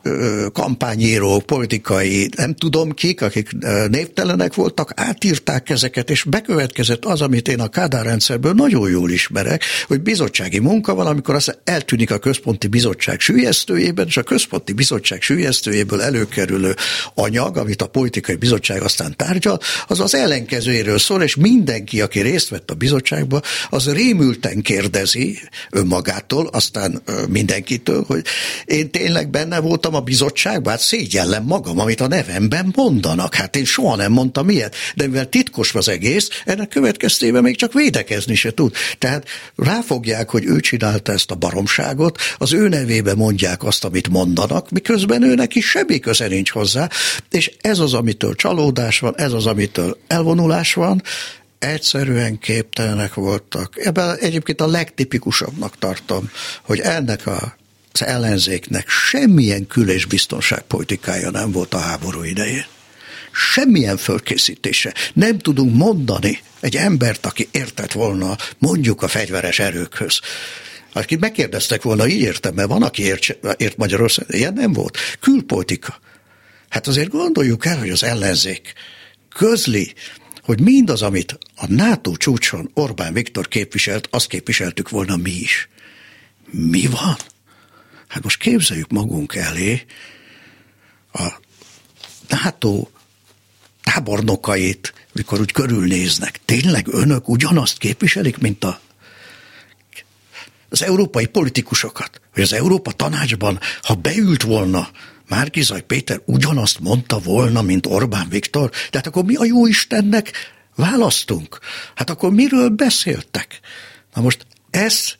[0.54, 3.50] kampányírók, politikai, nem tudom kik, akik
[3.88, 9.64] névtelenek voltak, átírták ezeket, és bekövetkezett az, amit én a Kádár rendszerből nagyon jól ismerek,
[9.88, 15.22] hogy bizottsági munka van, amikor az eltűnik a központi bizottság sülyeztőjében, és a központi bizottság
[15.22, 16.76] sülyeztőjéből előkerülő
[17.14, 22.20] anyag, anyag, amit a politikai bizottság aztán tárgyal, az az ellenkezőjéről szól, és mindenki, aki
[22.22, 25.40] részt vett a bizottságban, az rémülten kérdezi
[25.72, 28.26] önmagától, aztán mindenkitől, hogy
[28.66, 33.36] én tényleg benne voltam a bizottságban, hát szégyellem magam, amit a nevemben mondanak.
[33.36, 37.74] Hát én soha nem mondtam ilyet, de mivel titkos az egész, ennek következtében még csak
[37.74, 38.74] védekezni se tud.
[38.98, 44.70] Tehát ráfogják, hogy ő csinálta ezt a baromságot, az ő nevébe mondják azt, amit mondanak,
[44.70, 46.90] miközben őnek is semmi köze nincs hozzá,
[47.34, 51.02] és ez az, amitől csalódás van, ez az, amitől elvonulás van,
[51.60, 53.86] egyszerűen képtelenek voltak.
[53.86, 56.30] Ebben egyébként a legtipikusabbnak tartom,
[56.62, 57.56] hogy ennek a
[57.94, 62.66] az ellenzéknek semmilyen kül- és biztonságpolitikája nem volt a háború idején.
[63.32, 64.94] Semmilyen fölkészítése.
[65.14, 70.20] Nem tudunk mondani egy embert, aki értett volna mondjuk a fegyveres erőkhöz.
[70.94, 74.98] Akit megkérdeztek volna, így értem, mert van, aki ért, ért Magyarország, ilyen nem volt.
[75.20, 76.00] Külpolitika.
[76.74, 78.74] Hát azért gondoljuk el, hogy az ellenzék
[79.30, 79.94] közli,
[80.42, 85.70] hogy mindaz, amit a NATO csúcson Orbán Viktor képviselt, azt képviseltük volna mi is.
[86.50, 87.16] Mi van?
[88.08, 89.86] Hát most képzeljük magunk elé
[91.12, 91.28] a
[92.30, 92.88] NATO
[93.84, 96.40] tábornokait, mikor úgy körülnéznek.
[96.46, 98.82] Tényleg önök ugyanazt képviselik, mint a
[100.70, 104.90] az európai politikusokat, hogy az Európa tanácsban, ha beült volna
[105.28, 110.32] Márkizaj Péter ugyanazt mondta volna, mint Orbán Viktor, tehát akkor mi a jó Istennek
[110.76, 111.60] választunk?
[111.96, 113.60] Hát akkor miről beszéltek?
[114.14, 115.16] Na most ez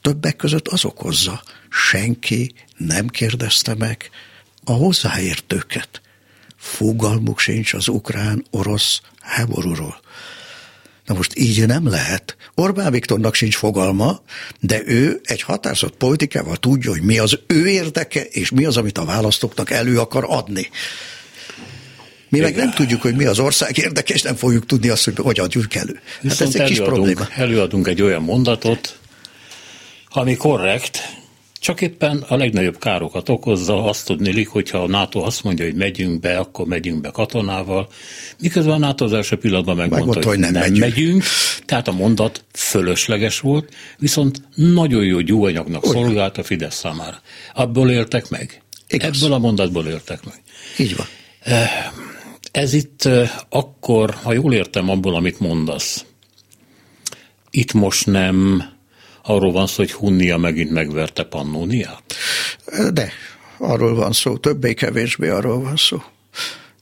[0.00, 4.10] többek között az okozza, senki nem kérdezte meg
[4.64, 6.00] a hozzáértőket.
[6.56, 10.00] Fogalmuk sincs az ukrán-orosz háborúról.
[11.06, 12.36] Na most így nem lehet.
[12.54, 14.22] Orbán Viktornak sincs fogalma,
[14.60, 18.98] de ő egy határozott politikával tudja, hogy mi az ő érdeke, és mi az, amit
[18.98, 20.68] a választóknak elő akar adni.
[22.28, 25.16] Mi meg nem tudjuk, hogy mi az ország érdeke, és nem fogjuk tudni azt, hogy
[25.16, 26.00] hogy adjuk elő.
[26.22, 27.28] Hát ez egy kis probléma.
[27.34, 28.98] Előadunk egy olyan mondatot,
[30.08, 30.98] ami korrekt,
[31.64, 36.20] csak éppen a legnagyobb károkat okozza, azt tudni, hogyha a NATO azt mondja, hogy megyünk
[36.20, 37.88] be, akkor megyünk be katonával,
[38.40, 40.94] miközben a NATO az első pillanatban megmondta, Megmondta, hogy, hogy nem, nem megyünk.
[40.94, 41.24] megyünk.
[41.64, 47.20] Tehát a mondat fölösleges volt, viszont nagyon jó gyúanyagnak szolgált a Fidesz számára.
[47.54, 48.62] Abból éltek meg.
[48.88, 49.22] Igaz.
[49.22, 50.42] Ebből a mondatból éltek meg.
[50.78, 51.06] Így van.
[51.40, 51.70] Eh,
[52.52, 56.04] ez itt eh, akkor, ha jól értem abból, amit mondasz,
[57.50, 58.64] itt most nem
[59.24, 62.02] arról van szó, hogy Hunnia megint megverte Pannóniát?
[62.92, 63.12] De,
[63.58, 66.02] arról van szó, többé-kevésbé arról van szó.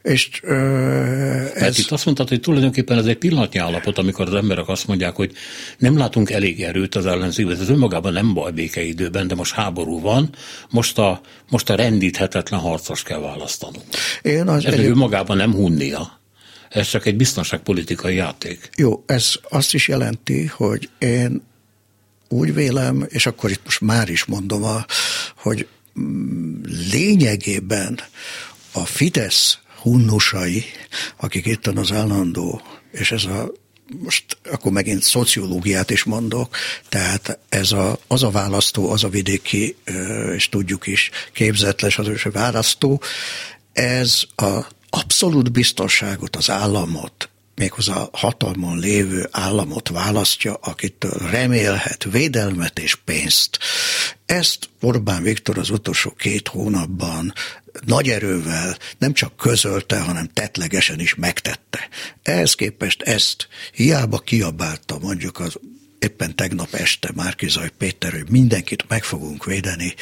[0.02, 1.60] És ez...
[1.60, 5.14] Mert itt azt mondtad, hogy tulajdonképpen ez egy pillanatnyi állapot, amikor az emberek azt mondják,
[5.14, 5.32] hogy
[5.78, 10.30] nem látunk elég erőt az ellenzékben, ez önmagában nem baj békeidőben, de most háború van,
[10.70, 13.84] most a, most a rendíthetetlen harcos kell választanunk.
[14.22, 14.90] Én az ez egyéb...
[14.90, 16.20] önmagában nem hunnia.
[16.68, 18.70] Ez csak egy biztonságpolitikai játék.
[18.76, 21.42] Jó, ez azt is jelenti, hogy én
[22.32, 24.86] úgy vélem, és akkor itt most már is mondom, a,
[25.36, 25.68] hogy
[26.00, 28.00] mm, lényegében
[28.72, 30.64] a Fidesz hunnusai,
[31.16, 33.52] akik itt az állandó, és ez a
[34.00, 36.56] most akkor megint szociológiát is mondok,
[36.88, 39.76] tehát ez a, az a választó, az a vidéki,
[40.34, 43.02] és tudjuk is, képzetles az ős választó,
[43.72, 52.94] ez a abszolút biztonságot, az államot, méghozzá hatalmon lévő államot választja, akitől remélhet védelmet és
[52.94, 53.58] pénzt.
[54.26, 57.32] Ezt Orbán Viktor az utolsó két hónapban
[57.86, 61.88] nagy erővel nem csak közölte, hanem tetlegesen is megtette.
[62.22, 65.58] Ehhez képest ezt hiába kiabálta mondjuk az
[65.98, 69.94] éppen tegnap este Márkizaj Péter, hogy mindenkit meg fogunk védeni,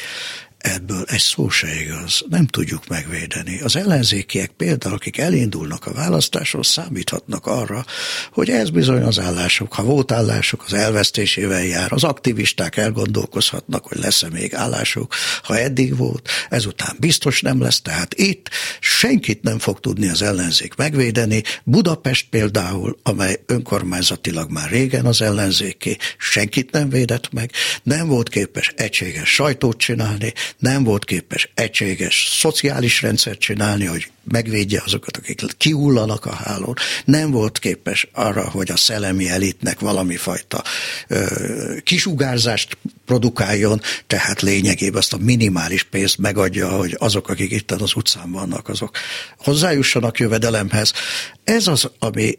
[0.61, 3.59] ebből egy szó se igaz, nem tudjuk megvédeni.
[3.61, 7.85] Az ellenzékiek például, akik elindulnak a választásról, számíthatnak arra,
[8.31, 11.93] hogy ez bizony az állások, ha volt állások, az elvesztésével jár.
[11.93, 18.13] Az aktivisták elgondolkozhatnak, hogy lesz-e még állások, ha eddig volt, ezután biztos nem lesz, tehát
[18.13, 21.43] itt senkit nem fog tudni az ellenzék megvédeni.
[21.63, 27.51] Budapest például, amely önkormányzatilag már régen az ellenzéké, senkit nem védett meg,
[27.83, 34.81] nem volt képes egységes sajtót csinálni, nem volt képes egységes szociális rendszert csinálni, hogy megvédje
[34.85, 36.75] azokat, akik kihullanak a hálón.
[37.05, 40.63] Nem volt képes arra, hogy a szellemi elitnek valami fajta
[41.83, 48.31] kisugárzást produkáljon, tehát lényegében azt a minimális pénzt megadja, hogy azok, akik itt az utcán
[48.31, 48.97] vannak, azok
[49.37, 50.93] hozzájussanak jövedelemhez.
[51.43, 52.37] Ez az, ami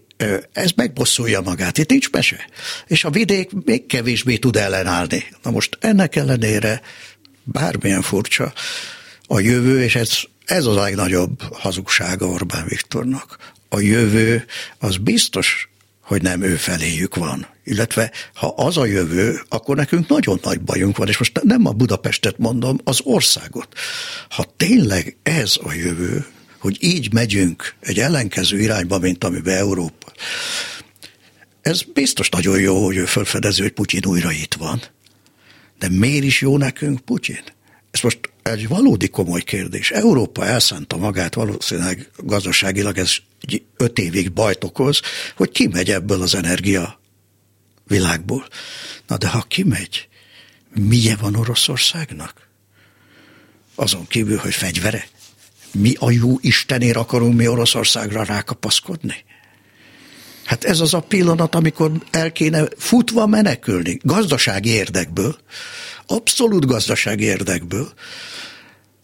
[0.53, 2.49] ez megbosszulja magát, itt nincs mese.
[2.87, 5.25] És a vidék még kevésbé tud ellenállni.
[5.43, 6.81] Na most ennek ellenére
[7.45, 8.53] bármilyen furcsa
[9.27, 13.37] a jövő, és ez, ez a legnagyobb hazugsága Orbán Viktornak.
[13.69, 14.45] A jövő
[14.79, 15.69] az biztos,
[16.01, 17.47] hogy nem ő feléjük van.
[17.65, 21.73] Illetve ha az a jövő, akkor nekünk nagyon nagy bajunk van, és most nem a
[21.73, 23.69] Budapestet mondom, az országot.
[24.29, 26.27] Ha tényleg ez a jövő,
[26.59, 30.13] hogy így megyünk egy ellenkező irányba, mint amiben Európa,
[31.63, 34.83] ez biztos nagyon jó, hogy ő felfedező, hogy Putyin újra itt van.
[35.83, 37.43] De miért is jó nekünk Putyin?
[37.91, 39.91] Ez most egy valódi komoly kérdés.
[39.91, 43.17] Európa elszánta magát valószínűleg gazdaságilag, ez
[43.77, 45.01] öt évig bajt okoz,
[45.37, 47.01] hogy kimegy ebből az energia
[47.87, 48.47] világból.
[49.07, 50.09] Na de ha kimegy,
[50.75, 52.49] milyen van Oroszországnak?
[53.75, 55.09] Azon kívül, hogy fegyvere.
[55.73, 59.25] Mi a jó Istenért akarunk mi Oroszországra rákapaszkodni?
[60.45, 65.37] Hát ez az a pillanat, amikor el kéne futva menekülni, gazdasági érdekből,
[66.07, 67.93] abszolút gazdasági érdekből,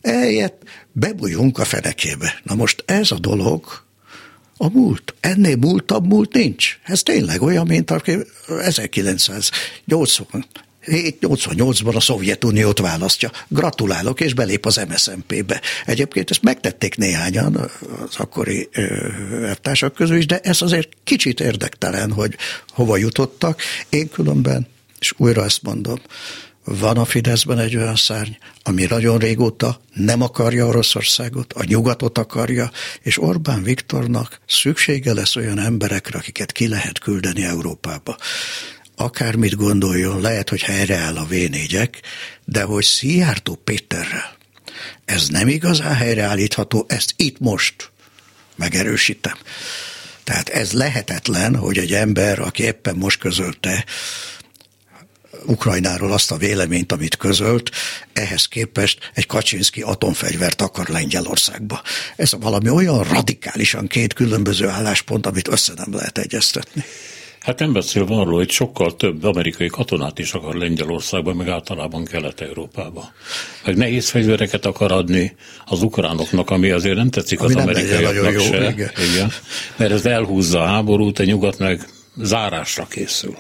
[0.01, 2.41] eljött, bebújunk a fenekébe.
[2.43, 3.83] Na most ez a dolog
[4.57, 5.15] a múlt.
[5.21, 6.79] Ennél múltabb múlt nincs.
[6.83, 7.91] Ez tényleg olyan, mint
[8.47, 10.47] 1980
[10.89, 13.31] 88-ban a Szovjetuniót választja.
[13.49, 15.61] Gratulálok, és belép az MSZMP-be.
[15.87, 18.69] Egyébként ezt megtették néhányan az akkori
[19.63, 22.37] társak közül is, de ez azért kicsit érdektelen, hogy
[22.69, 23.63] hova jutottak.
[23.89, 24.67] Én különben,
[24.99, 25.99] és újra ezt mondom,
[26.65, 28.31] van a Fideszben egy olyan szárny,
[28.63, 32.71] ami nagyon régóta nem akarja Oroszországot, a nyugatot akarja,
[33.03, 38.17] és Orbán Viktornak szüksége lesz olyan emberekre, akiket ki lehet küldeni Európába
[38.99, 41.35] akármit gondoljon, lehet, hogy helyreáll a v
[42.45, 44.39] de hogy Szijjártó Péterrel
[45.09, 47.91] ez nem igazán helyreállítható, ezt itt most
[48.57, 49.37] megerősítem.
[50.25, 53.85] Tehát ez lehetetlen, hogy egy ember, aki éppen most közölte
[55.47, 57.71] Ukrajnáról azt a véleményt, amit közölt,
[58.13, 61.83] ehhez képest egy Kaczynszki atomfegyvert akar Lengyelországba.
[62.17, 66.85] Ez valami olyan radikálisan két különböző álláspont, amit össze nem lehet egyeztetni.
[67.49, 73.13] Hát nem beszélve arról, hogy sokkal több amerikai katonát is akar Lengyelországban, meg általában Kelet-Európába.
[73.65, 78.57] Meg nehéz fegyvereket akar adni az ukránoknak, ami azért nem tetszik ami az amerikaiaknak se.
[78.57, 78.91] Jó, igen.
[79.13, 79.31] igen.
[79.77, 83.37] Mert ez elhúzza a háborút, a nyugat meg zárásra készül.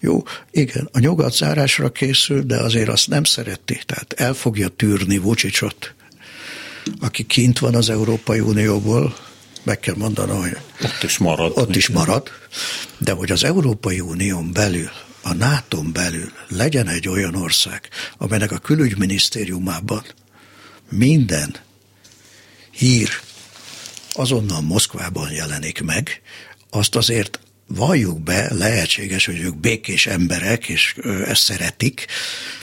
[0.00, 5.18] Jó, igen, a nyugat zárásra készül, de azért azt nem szereti, tehát el fogja tűrni
[5.18, 5.94] Vucicot,
[7.00, 9.14] aki kint van az Európai Unióból,
[9.62, 11.52] meg kell mondanom, hogy ott is marad.
[11.54, 12.30] Ott is marad,
[12.98, 14.90] de hogy az Európai Unión belül,
[15.22, 20.04] a nato belül legyen egy olyan ország, amelynek a külügyminisztériumában
[20.88, 21.56] minden
[22.70, 23.10] hír
[24.12, 26.22] azonnal Moszkvában jelenik meg,
[26.70, 30.96] azt azért valljuk be, lehetséges, hogy ők békés emberek, és
[31.26, 32.06] ezt szeretik,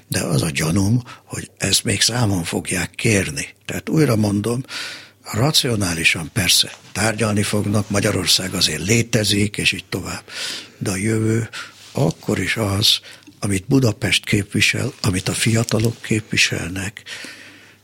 [0.07, 3.47] de az a gyanúm, hogy ezt még számon fogják kérni.
[3.65, 4.63] Tehát újra mondom,
[5.31, 10.23] Racionálisan persze tárgyalni fognak, Magyarország azért létezik, és így tovább.
[10.77, 11.49] De a jövő
[11.91, 12.99] akkor is az,
[13.39, 17.03] amit Budapest képvisel, amit a fiatalok képviselnek.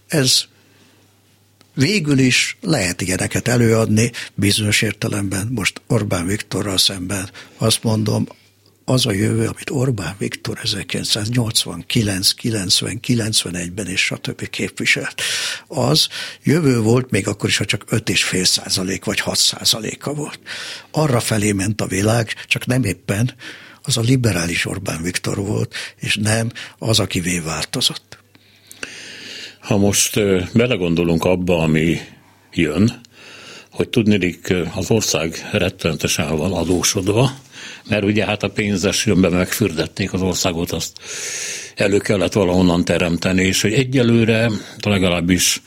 [0.08, 0.44] Ez
[1.74, 8.28] végül is lehet ilyeneket előadni, bizonyos értelemben most Orbán Viktorral szemben azt mondom,
[8.86, 14.50] az a jövő, amit Orbán Viktor 1989, 90, 91-ben és stb.
[14.50, 15.22] képviselt,
[15.68, 16.08] az
[16.44, 20.40] jövő volt, még akkor is, ha csak 5,5 százalék vagy 6 százaléka volt.
[20.92, 23.34] Arra felé ment a világ, csak nem éppen
[23.82, 28.18] az a liberális Orbán Viktor volt, és nem az, akivé változott.
[29.60, 30.20] Ha most
[30.54, 32.00] belegondolunk abba, ami
[32.54, 33.02] jön,
[33.74, 37.32] hogy tudnélik az ország rettenetesen van adósodva,
[37.90, 40.92] mert ugye hát a pénzes jönbe megfürdették az országot, azt
[41.76, 44.52] elő kellett valahonnan teremteni, és hogy egyelőre
[44.82, 45.62] legalábbis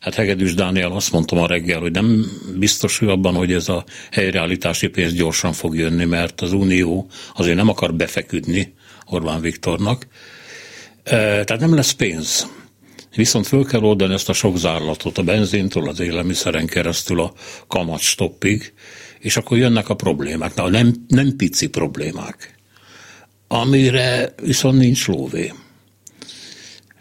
[0.00, 2.24] Hát Hegedűs Dániel azt mondtam a reggel, hogy nem
[2.58, 7.56] biztos hogy abban, hogy ez a helyreállítási pénz gyorsan fog jönni, mert az Unió azért
[7.56, 8.74] nem akar befeküdni
[9.06, 10.06] Orbán Viktornak.
[11.04, 12.48] Tehát nem lesz pénz.
[13.14, 17.32] Viszont föl kell oldani ezt a sok zárlatot, a benzintől, az élelmiszeren keresztül a
[17.66, 18.72] kamat stoppig,
[19.18, 20.54] és akkor jönnek a problémák.
[20.54, 22.54] Na, nem, nem pici problémák,
[23.48, 25.52] amire viszont nincs lóvé.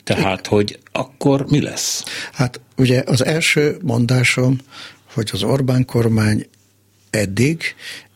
[0.04, 2.04] Tehát, hogy akkor mi lesz?
[2.34, 4.58] Hát ugye az első mondásom,
[5.14, 6.48] hogy az Orbán kormány
[7.10, 7.62] eddig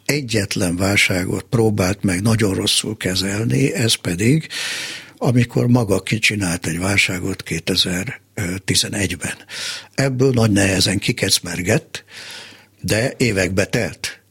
[0.06, 4.48] egyetlen válságot próbált meg nagyon rosszul kezelni, ez pedig,
[5.24, 9.36] amikor maga kicsinált egy válságot 2011-ben.
[9.96, 12.04] Ebből nagy nehezen kikecmergett,
[12.82, 14.22] de évekbe telt.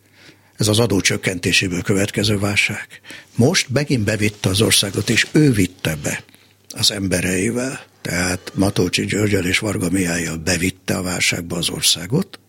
[0.56, 2.86] Ez az adócsökkentéséből következő válság.
[3.34, 6.24] Most megint bevitte az országot, és ő vitte be
[6.68, 12.40] az embereivel, tehát Matolcsi Györgyel és Varga Mihályjal bevitte a válságba az országot.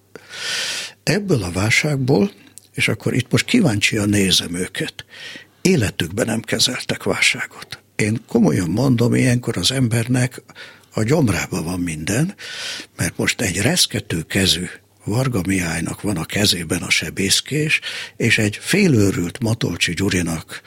[1.03, 2.31] Ebből a válságból,
[2.73, 5.05] és akkor itt most kíváncsian nézem őket,
[5.61, 7.81] életükben nem kezeltek válságot.
[8.01, 10.41] Én komolyan mondom, ilyenkor az embernek
[10.93, 12.35] a gyomrába van minden,
[12.97, 14.65] mert most egy reszkető kezű
[15.03, 17.79] Varga Mihálynak van a kezében a sebészkés,
[18.17, 20.61] és egy félőrült Matolcsi Gyurinak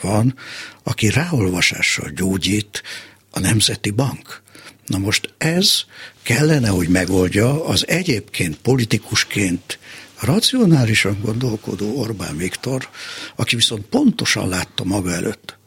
[0.00, 0.34] van,
[0.82, 2.82] aki ráolvasással gyógyít
[3.30, 4.42] a Nemzeti Bank.
[4.86, 5.84] Na most ez
[6.22, 9.78] kellene, hogy megoldja az egyébként politikusként
[10.20, 12.88] racionálisan gondolkodó Orbán Viktor,
[13.36, 15.57] aki viszont pontosan látta maga előtt,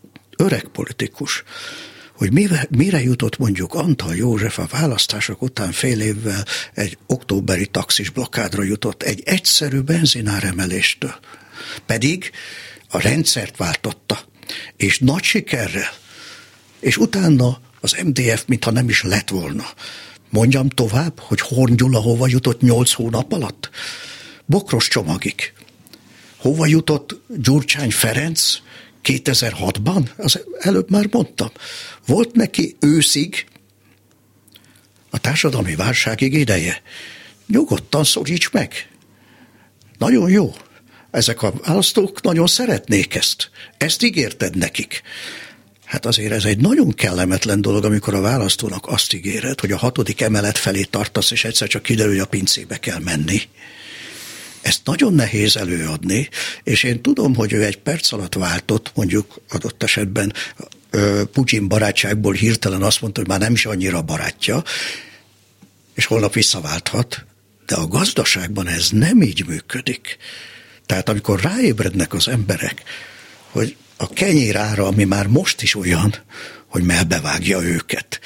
[0.41, 1.43] öreg politikus,
[2.17, 8.09] hogy mire, mire jutott mondjuk Antal József a választások után fél évvel egy októberi taxis
[8.09, 11.15] blokkádra jutott egy egyszerű benzináremeléstől.
[11.85, 12.31] Pedig
[12.89, 14.19] a rendszert váltotta,
[14.77, 15.93] és nagy sikerrel,
[16.79, 19.65] és utána az MDF, mintha nem is lett volna.
[20.29, 23.69] Mondjam tovább, hogy Horn Gyula hova jutott nyolc hónap alatt?
[24.45, 25.53] Bokros csomagig.
[26.37, 28.61] Hova jutott Gyurcsány Ferenc
[29.03, 30.09] 2006-ban?
[30.17, 31.51] Az előbb már mondtam.
[32.05, 33.45] Volt neki őszig
[35.09, 36.81] a társadalmi válságig ideje.
[37.47, 38.89] Nyugodtan szoríts meg.
[39.97, 40.53] Nagyon jó.
[41.11, 43.49] Ezek a választók nagyon szeretnék ezt.
[43.77, 45.01] Ezt ígérted nekik.
[45.85, 50.21] Hát azért ez egy nagyon kellemetlen dolog, amikor a választónak azt ígéred, hogy a hatodik
[50.21, 53.41] emelet felé tartasz, és egyszer csak kiderül, hogy a pincébe kell menni.
[54.61, 56.29] Ezt nagyon nehéz előadni,
[56.63, 60.33] és én tudom, hogy ő egy perc alatt váltott, mondjuk adott esetben
[61.33, 64.63] Putyin barátságból hirtelen azt mondta, hogy már nem is annyira barátja,
[65.93, 67.25] és holnap visszaválthat,
[67.65, 70.17] de a gazdaságban ez nem így működik.
[70.85, 72.83] Tehát amikor ráébrednek az emberek,
[73.49, 76.15] hogy a kenyérára, ami már most is olyan,
[76.67, 78.19] hogy melbevágja őket,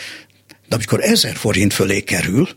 [0.67, 2.49] de amikor ezer forint fölé kerül,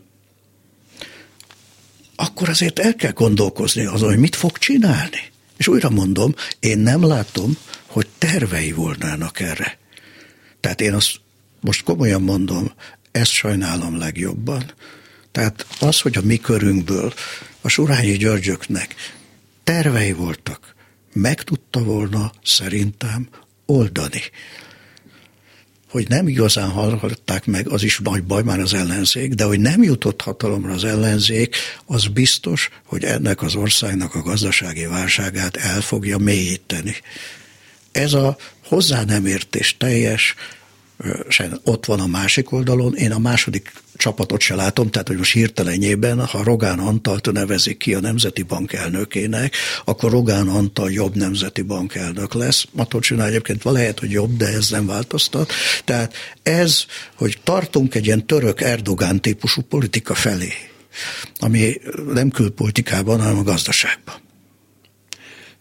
[2.19, 5.31] akkor azért el kell gondolkozni azon, hogy mit fog csinálni.
[5.57, 9.77] És újra mondom, én nem látom, hogy tervei volnának erre.
[10.59, 11.19] Tehát én azt
[11.59, 12.71] most komolyan mondom,
[13.11, 14.63] ezt sajnálom legjobban.
[15.31, 17.13] Tehát az, hogy a mi körünkből
[17.61, 18.95] a Surányi Györgyöknek
[19.63, 20.75] tervei voltak,
[21.13, 23.29] meg tudta volna szerintem
[23.65, 24.21] oldani.
[25.89, 29.83] Hogy nem igazán hallották meg, az is nagy baj már az ellenzék, de hogy nem
[29.83, 36.17] jutott hatalomra az ellenzék, az biztos, hogy ennek az országnak a gazdasági válságát el fogja
[36.17, 36.95] mélyíteni.
[37.91, 40.35] Ez a hozzá nem értés teljes,
[41.63, 46.25] ott van a másik oldalon, én a második csapatot se látom, tehát hogy most hirtelenjében,
[46.25, 51.95] ha Rogán Antalt nevezik ki a Nemzeti Bank elnökének, akkor Rogán Antal jobb Nemzeti Bank
[51.95, 52.65] elnök lesz.
[52.71, 55.51] Matolcsina egyébként lehet, hogy jobb, de ez nem változtat.
[55.85, 56.85] Tehát ez,
[57.15, 60.53] hogy tartunk egy ilyen török Erdogán típusú politika felé,
[61.39, 61.81] ami
[62.13, 64.15] nem külpolitikában, hanem a gazdaságban.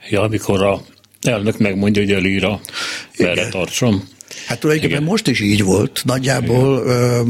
[0.08, 0.82] Ja, amikor a
[1.20, 2.48] elnök megmondja, hogy elír
[3.18, 4.08] merre tartsom,
[4.48, 5.10] Hát tulajdonképpen Igen.
[5.10, 6.02] most is így volt.
[6.04, 7.26] Nagyjából Igen.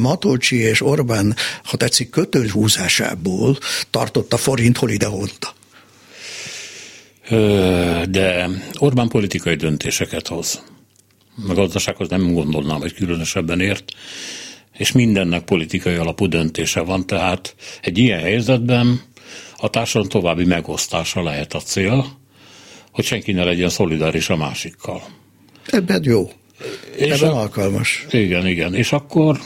[0.00, 3.58] Matolcsi és Orbán, ha tetszik, kötőhúzásából
[3.90, 5.54] tartott a forint hol ide honta.
[8.10, 8.48] De
[8.78, 10.62] Orbán politikai döntéseket hoz.
[11.48, 13.84] A gazdasághoz nem gondolnám, hogy különösebben ért,
[14.72, 19.00] és mindennek politikai alapú döntése van, tehát egy ilyen helyzetben
[19.56, 22.18] a társadalom további megosztása lehet a cél,
[22.90, 25.02] hogy senki ne legyen szolidáris a másikkal.
[25.66, 26.30] Ebben jó.
[26.96, 28.06] És Ebben a, alkalmas.
[28.10, 28.74] Igen, igen.
[28.74, 29.40] És akkor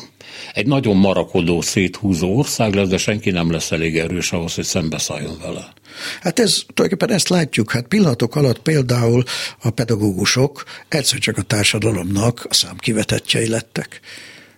[0.52, 5.38] egy nagyon marakodó, széthúzó ország lesz, de senki nem lesz elég erős ahhoz, hogy szembeszálljon
[5.42, 5.72] vele.
[6.20, 9.22] Hát ez, tulajdonképpen ezt látjuk, hát pillanatok alatt például
[9.62, 14.00] a pedagógusok egyszer csak a társadalomnak a számkivetettjei lettek.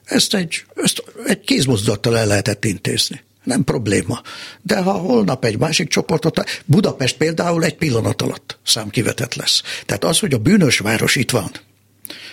[0.04, 3.22] Ezt egy, ezt egy kézmozdulattal el lehetett intézni.
[3.44, 4.20] Nem probléma.
[4.62, 9.62] De ha holnap egy másik csoportot, Budapest például egy pillanat alatt számkivetett lesz.
[9.86, 11.50] Tehát az, hogy a bűnös város itt van,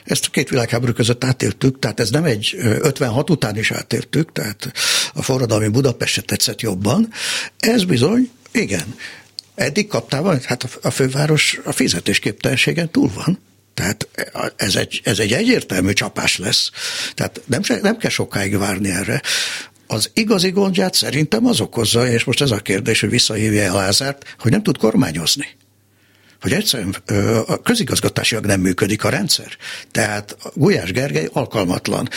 [0.07, 4.71] ezt a két világháború között átéltük, tehát ez nem egy 56 után is átéltük, tehát
[5.13, 7.09] a forradalmi Budapestet tetszett jobban.
[7.57, 8.95] Ez bizony, igen,
[9.55, 13.39] eddig kaptál hát a főváros a fizetésképtelenségen túl van.
[13.73, 14.07] Tehát
[14.55, 16.71] ez egy, ez egy egyértelmű csapás lesz.
[17.13, 19.21] Tehát nem, nem kell sokáig várni erre.
[19.87, 24.35] Az igazi gondját szerintem az okozza, és most ez a kérdés, hogy visszahívja el Lázárt,
[24.39, 25.57] hogy nem tud kormányozni
[26.41, 26.95] hogy egyszerűen
[27.47, 29.57] a közigazgatásilag nem működik a rendszer.
[29.91, 32.09] Tehát Gulyás Gergely alkalmatlan.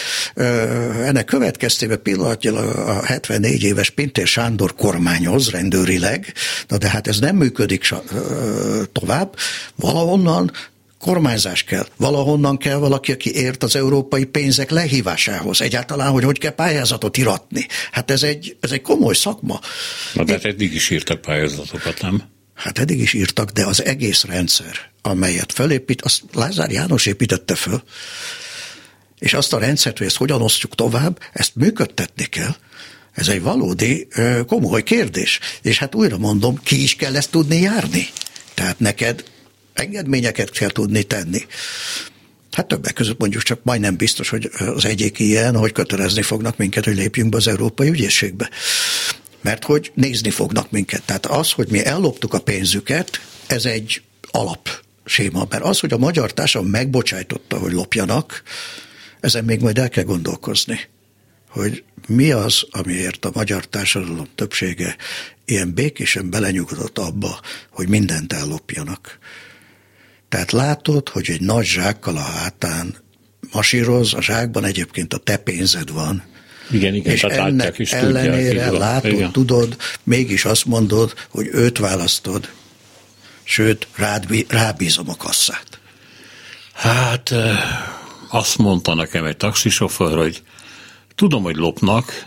[1.05, 6.33] Ennek következtében pillanatnyilag a 74 éves Pintér Sándor kormányoz rendőrileg,
[6.69, 7.89] na de hát ez nem működik
[8.93, 9.37] tovább.
[9.77, 10.51] Valahonnan
[11.01, 11.87] kormányzás kell.
[11.97, 15.61] Valahonnan kell valaki, aki ért az európai pénzek lehívásához.
[15.61, 17.67] Egyáltalán, hogy hogy kell pályázatot iratni.
[17.93, 19.61] Hát ez egy, ez egy komoly szakma.
[20.15, 22.23] Na de hát eddig is írtak pályázatokat, nem?
[22.61, 27.83] Hát eddig is írtak, de az egész rendszer, amelyet felépít, azt Lázár János építette föl,
[29.19, 32.55] és azt a rendszert, hogy ezt hogyan osztjuk tovább, ezt működtetni kell.
[33.13, 34.09] Ez egy valódi
[34.47, 35.41] komoly kérdés.
[35.63, 38.07] És hát újra mondom, ki is kell ezt tudni járni.
[38.55, 39.25] Tehát neked
[39.73, 41.47] engedményeket kell tudni tenni.
[42.53, 46.85] Hát többek között mondjuk csak majdnem biztos, hogy az egyik ilyen, hogy kötelezni fognak minket,
[46.85, 48.51] hogy lépjünk be az Európai Ügyészségbe
[49.41, 51.03] mert hogy nézni fognak minket.
[51.05, 54.69] Tehát az, hogy mi elloptuk a pénzüket, ez egy alap
[55.05, 58.43] séma, mert az, hogy a magyar társadalom megbocsájtotta, hogy lopjanak,
[59.21, 60.81] ezen még majd el kell gondolkozni,
[61.49, 64.97] hogy mi az, amiért a magyar társadalom többsége
[65.45, 69.19] ilyen békésen belenyugodott abba, hogy mindent ellopjanak.
[70.29, 72.97] Tehát látod, hogy egy nagy zsákkal a hátán
[73.53, 76.23] masíroz, a zsákban egyébként a te pénzed van,
[76.71, 79.33] igen, igen, és ennek is ellenére tudják, látod, igen.
[79.33, 82.49] tudod, mégis azt mondod, hogy őt választod,
[83.43, 85.81] sőt, rád, rábízom a kasszát.
[86.73, 87.35] Hát
[88.29, 90.43] azt mondta nekem egy taxisofőr, hogy
[91.15, 92.27] tudom, hogy lopnak,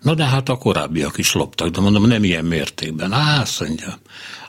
[0.00, 3.12] na de hát a korábbiak is loptak, de mondom, nem ilyen mértékben.
[3.12, 3.98] Á, azt mondja,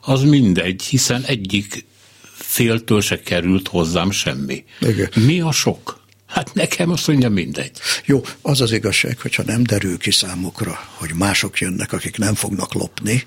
[0.01, 1.85] az mindegy, hiszen egyik
[2.33, 4.63] féltől se került hozzám semmi.
[4.79, 5.09] Igen.
[5.15, 6.02] Mi a sok?
[6.33, 7.71] Hát nekem azt mondja mindegy.
[8.05, 12.73] Jó, az az igazság, hogyha nem derül ki számukra, hogy mások jönnek, akik nem fognak
[12.73, 13.23] lopni,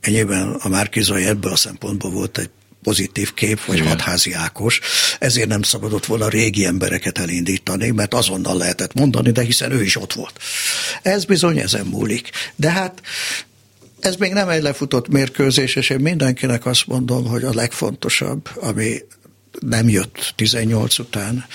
[0.00, 2.50] enyében a Márkizai ebből a szempontból volt egy
[2.82, 3.88] pozitív kép, vagy Igen.
[3.88, 4.80] hadházi Ákos,
[5.18, 9.96] ezért nem szabadott volna régi embereket elindítani, mert azonnal lehetett mondani, de hiszen ő is
[9.96, 10.40] ott volt.
[11.02, 12.30] Ez bizony ezen múlik.
[12.56, 13.02] De hát
[14.00, 18.98] ez még nem egy lefutott mérkőzés, és én mindenkinek azt mondom, hogy a legfontosabb, ami
[19.60, 21.46] nem jött 18 után,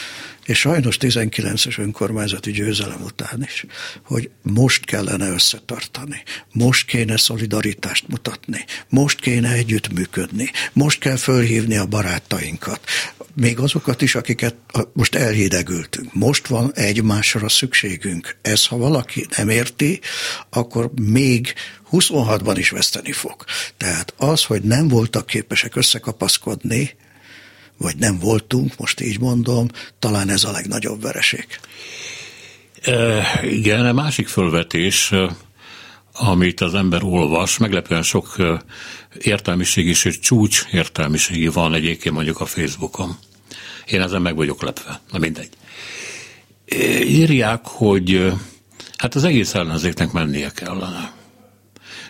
[0.46, 3.66] és sajnos 19-es önkormányzati győzelem után is,
[4.04, 11.86] hogy most kellene összetartani, most kéne szolidaritást mutatni, most kéne együttműködni, most kell fölhívni a
[11.86, 12.80] barátainkat,
[13.36, 14.56] még azokat is, akiket
[14.94, 16.14] most elhidegültünk.
[16.14, 18.38] Most van egymásra szükségünk.
[18.42, 20.00] Ez, ha valaki nem érti,
[20.50, 21.54] akkor még
[21.92, 23.44] 26-ban is veszteni fog.
[23.78, 26.96] Tehát az, hogy nem voltak képesek összekapaszkodni,
[27.78, 29.68] vagy nem voltunk, most így mondom,
[30.00, 31.48] talán ez a legnagyobb vereség.
[32.82, 35.14] E, igen, a másik fölvetés,
[36.14, 38.36] amit az ember olvas, meglepően sok
[39.20, 43.18] értelmiség és csúcs értelmiségi van egyébként mondjuk a Facebookon.
[43.86, 45.50] Én ezen meg vagyok lepve, na mindegy.
[47.04, 48.34] Írják, hogy
[48.98, 51.14] hát az egész ellenzéknek mennie kellene.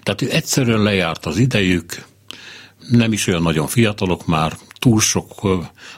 [0.03, 2.05] Tehát egyszerűen lejárt az idejük,
[2.89, 5.41] nem is olyan nagyon fiatalok már, túl sok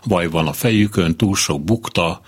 [0.07, 2.21] baj van a fejükön, túl sok bukta,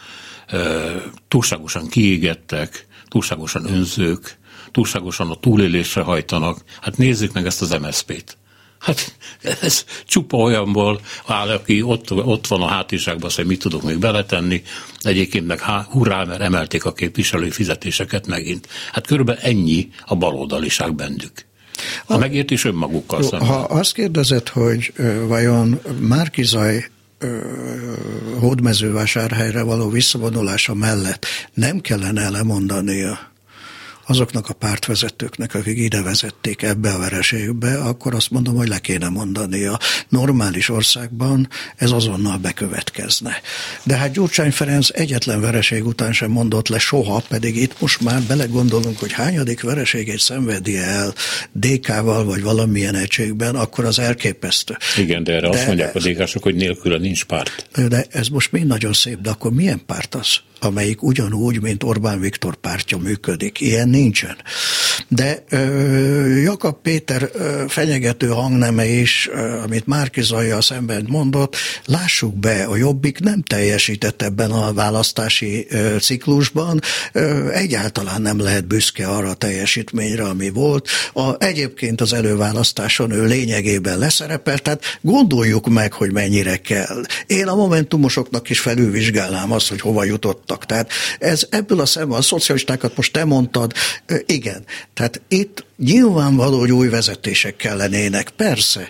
[1.28, 4.38] túlságosan kiégettek, túlságosan önzők,
[4.72, 6.64] túlságosan a túlélésre hajtanak.
[6.82, 8.38] Hát nézzük meg ezt az MSZP-t.
[8.80, 9.16] Hát
[9.62, 14.62] ez csupa olyanból áll, aki ott, ott van a hátizsákban, hogy mit tudok még beletenni.
[15.02, 18.68] Egyébként meg há, hurrá, mert emelték a képviselői fizetéseket megint.
[18.92, 21.47] Hát körülbelül ennyi a baloldaliság bennük.
[22.06, 23.48] A megértés önmagukkal Jó, szemben.
[23.48, 24.94] Ha azt kérdezed, hogy
[25.28, 26.90] vajon Márkizaj
[28.40, 33.36] hódmezővásárhelyre való visszavonulása mellett nem kellene lemondania
[34.08, 39.10] azoknak a pártvezetőknek, akik ide vezették ebbe a vereségbe, akkor azt mondom, hogy le kéne
[39.10, 39.66] mondani.
[39.66, 39.80] A
[40.10, 43.42] normális országban ez azonnal bekövetkezne.
[43.84, 48.22] De hát Gyurcsány Ferenc egyetlen vereség után sem mondott le soha, pedig itt most már
[48.22, 51.14] belegondolunk, hogy hányadik vereségét szenvedi el
[51.52, 54.78] DK-val vagy valamilyen egységben, akkor az elképesztő.
[54.98, 57.70] Igen, de erre de azt mondják a DK-sok, hogy nélküle nincs párt.
[57.88, 60.40] De ez most mind nagyon szép, de akkor milyen párt az?
[60.62, 63.60] Amelyik ugyanúgy, mint Orbán Viktor pártja működik.
[63.60, 64.36] Ilyen nincsen.
[65.08, 71.56] De ö, Jakab Péter ö, fenyegető hangneme is, ö, amit Márki Zajjal szemben mondott,
[71.86, 76.82] lássuk be, a Jobbik nem teljesített ebben a választási ö, ciklusban,
[77.12, 80.88] ö, egyáltalán nem lehet büszke arra a teljesítményre, ami volt.
[81.14, 87.04] A, egyébként az előválasztáson ő lényegében leszerepelt, tehát gondoljuk meg, hogy mennyire kell.
[87.28, 90.66] Én a momentumosoknak is felülvizsgálnám azt, hogy hova jutott jutottak.
[90.66, 93.74] Tehát ez ebből a szemben a szocialistákat most te mondtad,
[94.26, 94.66] igen.
[94.94, 98.90] Tehát itt Nyilvánvaló, hogy új vezetések kellenének, persze.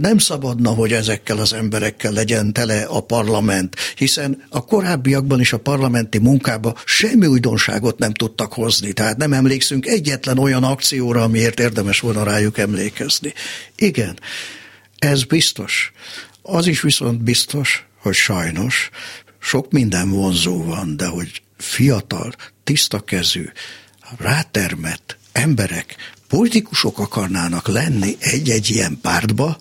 [0.00, 5.58] Nem szabadna, hogy ezekkel az emberekkel legyen tele a parlament, hiszen a korábbiakban is a
[5.58, 12.00] parlamenti munkába semmi újdonságot nem tudtak hozni, tehát nem emlékszünk egyetlen olyan akcióra, amiért érdemes
[12.00, 13.32] volna rájuk emlékezni.
[13.76, 14.18] Igen,
[14.98, 15.92] ez biztos.
[16.42, 18.90] Az is viszont biztos, hogy sajnos
[19.40, 22.32] sok minden vonzó van, de hogy fiatal,
[22.64, 23.44] tiszta kezű,
[24.18, 25.96] rátermett emberek,
[26.28, 29.58] politikusok akarnának lenni egy-egy ilyen pártba,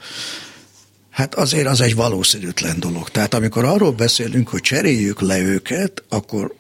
[1.10, 3.10] hát azért az egy valószínűtlen dolog.
[3.10, 6.56] Tehát amikor arról beszélünk, hogy cseréljük le őket, akkor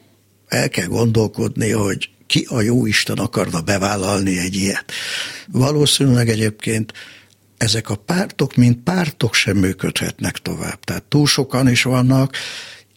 [0.47, 4.91] el kell gondolkodni, hogy ki a jó Isten akarna bevállalni egy ilyet.
[5.47, 6.93] Valószínűleg egyébként
[7.57, 10.79] ezek a pártok, mint pártok sem működhetnek tovább.
[10.79, 12.35] Tehát túl sokan is vannak,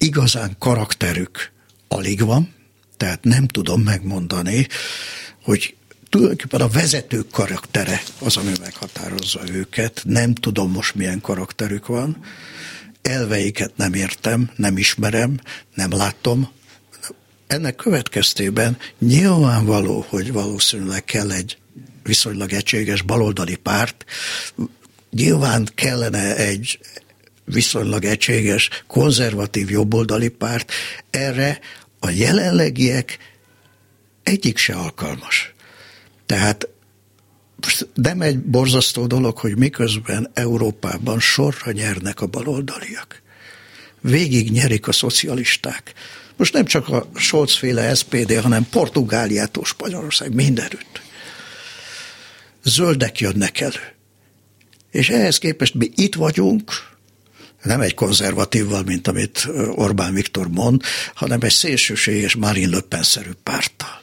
[0.02, 1.52] igazán karakterük
[1.88, 2.54] alig van,
[2.96, 4.66] tehát nem tudom megmondani,
[5.42, 5.74] hogy
[6.08, 10.02] tulajdonképpen a vezetők karaktere az, ami meghatározza őket.
[10.04, 12.24] Nem tudom most milyen karakterük van.
[13.02, 15.40] Elveiket nem értem, nem ismerem,
[15.74, 16.50] nem látom.
[17.46, 21.58] Ennek következtében nyilvánvaló, hogy valószínűleg kell egy
[22.02, 24.04] viszonylag egységes baloldali párt,
[25.10, 26.78] nyilván kellene egy
[27.44, 30.72] viszonylag egységes, konzervatív jobboldali párt,
[31.10, 31.60] erre
[32.00, 33.18] a jelenlegiek
[34.22, 35.54] egyik se alkalmas.
[36.26, 36.68] Tehát
[37.94, 43.22] nem egy borzasztó dolog, hogy miközben Európában sorra nyernek a baloldaliak.
[44.00, 45.92] Végig nyerik a szocialisták.
[46.36, 51.00] Most nem csak a Scholz-féle SPD, hanem Portugáliától Spanyolország mindenütt.
[52.64, 53.94] Zöldek jönnek elő.
[54.90, 56.72] És ehhez képest mi itt vagyunk,
[57.62, 60.82] nem egy konzervatívval, mint amit Orbán Viktor mond,
[61.14, 64.00] hanem egy szélsőséges Marine Le Pen-szerű párttal.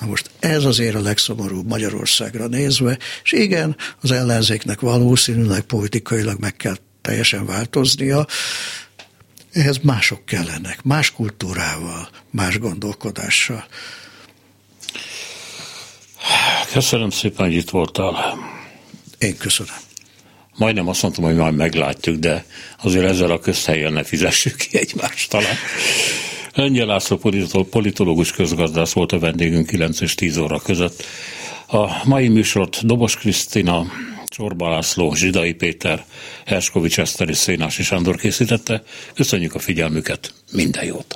[0.00, 6.56] Na most ez azért a legszomorúbb Magyarországra nézve, és igen, az ellenzéknek valószínűleg politikailag meg
[6.56, 8.26] kell teljesen változnia,
[9.52, 13.66] ehhez mások kellenek, más kultúrával, más gondolkodással.
[16.72, 18.38] Köszönöm szépen, hogy itt voltál.
[19.18, 19.85] Én köszönöm
[20.56, 22.44] majdnem azt mondtam, hogy majd meglátjuk, de
[22.82, 25.56] azért ezzel a közhelyen ne fizessük ki egymást talán.
[26.54, 27.16] Lengyel László
[27.70, 31.04] politológus közgazdász volt a vendégünk 9 és 10 óra között.
[31.66, 33.86] A mai műsort Dobos Krisztina,
[34.26, 36.04] Csorba László, Zsidai Péter,
[36.46, 38.82] Herskovics Eszter és Szénási Sándor készítette.
[39.14, 41.14] Köszönjük a figyelmüket, minden jót!